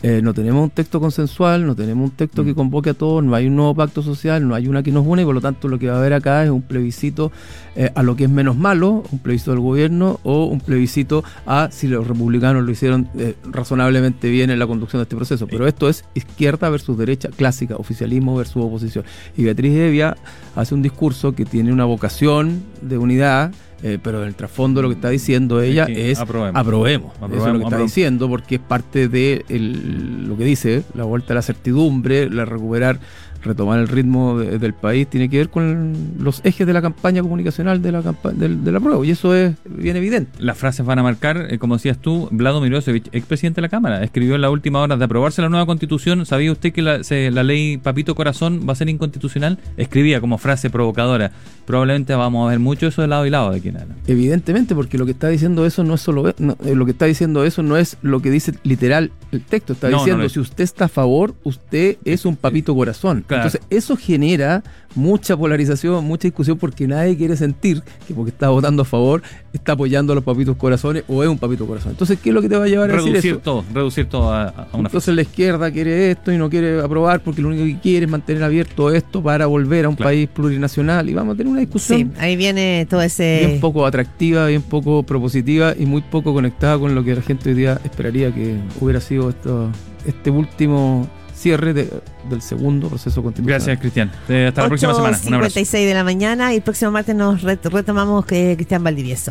Eh, 0.02 0.20
no 0.20 0.34
tenemos 0.34 0.64
un 0.64 0.70
texto 0.70 0.98
consensual, 0.98 1.64
no 1.64 1.76
tenemos 1.76 2.10
un 2.10 2.16
texto 2.16 2.44
que 2.44 2.56
convoque 2.56 2.90
a 2.90 2.94
todos, 2.94 3.22
no 3.22 3.36
hay 3.36 3.46
un 3.46 3.54
nuevo 3.54 3.72
pacto 3.72 4.02
social, 4.02 4.46
no 4.48 4.56
hay 4.56 4.66
una 4.66 4.82
que 4.82 4.90
nos 4.90 5.06
une 5.06 5.22
y 5.22 5.24
por 5.24 5.34
lo 5.34 5.40
tanto 5.40 5.68
lo 5.68 5.78
que 5.78 5.86
va 5.86 5.94
a 5.94 5.98
haber 5.98 6.12
acá 6.12 6.42
es 6.42 6.50
un 6.50 6.62
plebiscito 6.62 7.30
eh, 7.76 7.90
a 7.94 8.02
lo 8.02 8.16
que 8.16 8.24
es 8.24 8.30
menos 8.30 8.56
malo, 8.56 9.04
un 9.12 9.18
plebiscito 9.20 9.52
del 9.52 9.60
gobierno 9.60 10.18
o 10.24 10.46
un 10.46 10.58
plebiscito 10.60 11.22
a 11.46 11.68
si 11.70 11.86
los 11.86 12.04
republicanos 12.06 12.64
lo 12.64 12.72
hicieron 12.72 13.08
eh, 13.16 13.36
razonablemente 13.44 14.28
bien 14.28 14.50
en 14.50 14.58
la 14.58 14.66
conducción 14.66 14.98
de 14.98 15.04
este 15.04 15.14
proceso. 15.14 15.46
Pero 15.46 15.68
esto 15.68 15.88
es 15.88 16.04
izquierda 16.14 16.68
versus 16.68 16.98
derecha 16.98 17.28
clásica, 17.28 17.76
oficialismo 17.76 18.34
versus 18.34 18.64
oposición. 18.64 19.04
Y 19.36 19.44
Beatriz 19.44 19.72
Evia 19.76 20.16
hace 20.56 20.74
un 20.74 20.82
discurso 20.82 21.32
que 21.32 21.44
tiene 21.44 21.72
una 21.72 21.84
vocación 21.84 22.64
de 22.80 22.98
unidad. 22.98 23.52
Eh, 23.82 23.98
pero 24.02 24.22
en 24.22 24.28
el 24.28 24.34
trasfondo 24.34 24.80
lo 24.82 24.88
que 24.88 24.94
está 24.94 25.08
diciendo 25.10 25.60
ella 25.60 25.86
que 25.86 26.10
es 26.10 26.18
aprobemos. 26.20 26.60
aprobemos. 26.60 27.12
Eso 27.14 27.16
es 27.16 27.20
lo 27.22 27.28
que 27.28 27.36
Aprobemos, 27.36 27.56
está 27.60 27.66
aprobemos. 27.66 27.90
diciendo 27.94 28.28
porque 28.28 28.54
es 28.56 28.60
parte 28.60 29.08
de 29.08 29.44
el- 29.48 30.26
lo 30.28 30.36
que 30.36 30.44
dice, 30.44 30.84
la 30.94 31.04
vuelta 31.04 31.32
a 31.32 31.36
la 31.36 31.42
certidumbre, 31.42 32.30
la 32.30 32.44
recuperar, 32.44 32.98
retomar 33.42 33.78
el 33.80 33.88
ritmo 33.88 34.38
de- 34.38 34.58
del 34.58 34.74
país, 34.74 35.06
tiene 35.08 35.28
que 35.28 35.38
ver 35.38 35.48
con 35.50 35.96
los 36.18 36.40
ejes 36.44 36.66
de 36.66 36.72
la 36.72 36.80
campaña 36.82 37.22
comunicacional 37.22 37.82
de 37.82 37.92
la 37.92 38.02
campa 38.02 38.30
del, 38.30 38.62
del 38.64 38.76
apruebo. 38.76 39.04
Y 39.04 39.10
eso 39.10 39.34
es 39.34 39.54
bien 39.68 39.96
evidente. 39.96 40.30
Las 40.38 40.56
frases 40.58 40.84
van 40.86 40.98
a 40.98 41.02
marcar, 41.02 41.46
eh, 41.50 41.58
como 41.58 41.74
decías 41.76 41.98
tú, 41.98 42.28
Vlado 42.30 42.60
Mirosevic, 42.60 43.08
expresidente 43.12 43.56
de 43.56 43.62
la 43.62 43.68
Cámara, 43.68 44.02
escribió 44.04 44.34
en 44.34 44.40
la 44.40 44.50
última 44.50 44.80
hora 44.80 44.96
de 44.96 45.04
aprobarse 45.04 45.42
la 45.42 45.48
nueva 45.48 45.66
constitución. 45.66 46.24
¿Sabía 46.26 46.52
usted 46.52 46.72
que 46.72 46.82
la, 46.82 47.02
se- 47.04 47.30
la 47.30 47.42
ley 47.42 47.76
Papito 47.78 48.14
Corazón 48.14 48.66
va 48.68 48.72
a 48.72 48.76
ser 48.76 48.88
inconstitucional? 48.88 49.58
Escribía 49.76 50.20
como 50.20 50.38
frase 50.38 50.70
provocadora. 50.70 51.32
Probablemente 51.66 52.14
vamos 52.14 52.46
a 52.46 52.50
ver 52.50 52.58
mucho 52.58 52.86
eso 52.88 53.02
de 53.02 53.08
lado 53.08 53.24
y 53.26 53.30
lado 53.30 53.50
de 53.50 53.58
aquí 53.58 53.68
en 53.68 53.76
adelante. 53.76 54.12
Evidentemente, 54.12 54.74
porque 54.74 54.98
lo 54.98 55.04
que 55.06 55.12
está 55.12 55.28
diciendo 55.28 55.64
eso 55.66 55.84
no 55.84 55.94
es 55.94 56.00
solo 56.00 56.34
no, 56.38 56.56
eh, 56.64 56.74
lo 56.74 56.84
que 56.84 56.90
está 56.92 57.06
diciendo 57.06 57.44
eso 57.44 57.62
no 57.62 57.76
es 57.76 57.96
lo 58.02 58.20
que 58.20 58.30
dice 58.30 58.52
literal 58.64 59.10
el 59.30 59.42
texto. 59.42 59.72
Está 59.72 59.88
No, 59.90 59.98
diciendo 59.98 60.28
si 60.28 60.40
usted 60.40 60.64
está 60.64 60.86
a 60.86 60.88
favor, 60.88 61.34
usted 61.44 61.96
es 62.04 62.24
un 62.24 62.36
papito 62.36 62.74
corazón. 62.74 63.24
Claro. 63.32 63.44
Entonces 63.48 63.60
eso 63.70 63.96
genera 63.96 64.62
mucha 64.94 65.36
polarización, 65.38 66.04
mucha 66.04 66.28
discusión 66.28 66.58
porque 66.58 66.86
nadie 66.86 67.16
quiere 67.16 67.34
sentir 67.36 67.82
que 68.06 68.12
porque 68.12 68.30
está 68.30 68.50
votando 68.50 68.82
a 68.82 68.84
favor 68.84 69.22
está 69.54 69.72
apoyando 69.72 70.12
a 70.12 70.16
los 70.16 70.22
papitos 70.24 70.54
corazones 70.56 71.04
o 71.08 71.22
es 71.22 71.28
un 71.30 71.38
papito 71.38 71.66
corazón. 71.66 71.92
Entonces 71.92 72.18
qué 72.22 72.28
es 72.28 72.34
lo 72.34 72.42
que 72.42 72.48
te 72.50 72.56
va 72.58 72.64
a 72.64 72.68
llevar 72.68 72.90
a 72.90 72.94
decir 72.94 73.10
Reducir 73.12 73.30
eso? 73.32 73.40
todo, 73.40 73.64
reducir 73.72 74.06
todo 74.06 74.30
a, 74.32 74.48
a 74.48 74.48
una 74.48 74.56
frase. 74.58 74.76
Entonces 74.88 75.14
la 75.14 75.22
izquierda 75.22 75.70
quiere 75.70 76.10
esto 76.10 76.30
y 76.32 76.36
no 76.36 76.50
quiere 76.50 76.80
aprobar 76.82 77.22
porque 77.22 77.40
lo 77.40 77.48
único 77.48 77.64
que 77.64 77.78
quiere 77.80 78.04
es 78.06 78.10
mantener 78.12 78.42
abierto 78.44 78.90
esto 78.92 79.22
para 79.22 79.46
volver 79.46 79.86
a 79.86 79.88
un 79.88 79.96
Claro. 79.96 80.08
país 80.10 80.28
plurinacional 80.28 81.08
y 81.08 81.14
vamos 81.14 81.34
a 81.34 81.36
tener 81.38 81.50
una 81.50 81.60
discusión 81.60 81.98
Sí, 81.98 82.20
ahí 82.20 82.36
viene 82.36 82.86
todo 82.88 83.00
ese... 83.02 83.46
bien 83.46 83.60
poco 83.60 83.86
atractiva, 83.86 84.46
bien 84.46 84.62
poco 84.62 85.02
propositiva 85.04 85.74
y 85.78 85.86
muy 85.86 86.02
poco 86.02 86.34
conectada 86.34 86.78
con 86.78 86.94
lo 86.94 87.02
que 87.02 87.14
la 87.14 87.22
gente 87.22 87.48
hoy 87.50 87.54
día 87.56 87.80
esperaría 87.84 88.30
que 88.34 88.56
hubiera 88.80 89.00
sido 89.00 89.30
esto, 89.30 89.70
este 90.06 90.30
último 90.30 91.08
cierre 91.42 91.74
de- 91.74 91.90
del 92.30 92.40
segundo 92.40 92.88
proceso 92.88 93.22
constitucional. 93.22 93.58
Gracias, 93.58 93.78
Cristian. 93.78 94.10
Eh, 94.28 94.46
hasta 94.48 94.62
la 94.62 94.68
próxima 94.68 94.94
semana. 94.94 95.18
Un 95.26 95.34
abrazo. 95.34 95.60
8.56 95.60 95.86
de 95.86 95.94
la 95.94 96.04
mañana 96.04 96.52
y 96.52 96.56
el 96.56 96.62
próximo 96.62 96.90
martes 96.90 97.14
nos 97.14 97.42
ret- 97.42 97.68
retomamos 97.70 98.24
que 98.24 98.54
Cristian 98.56 98.82
Valdivieso. 98.82 99.30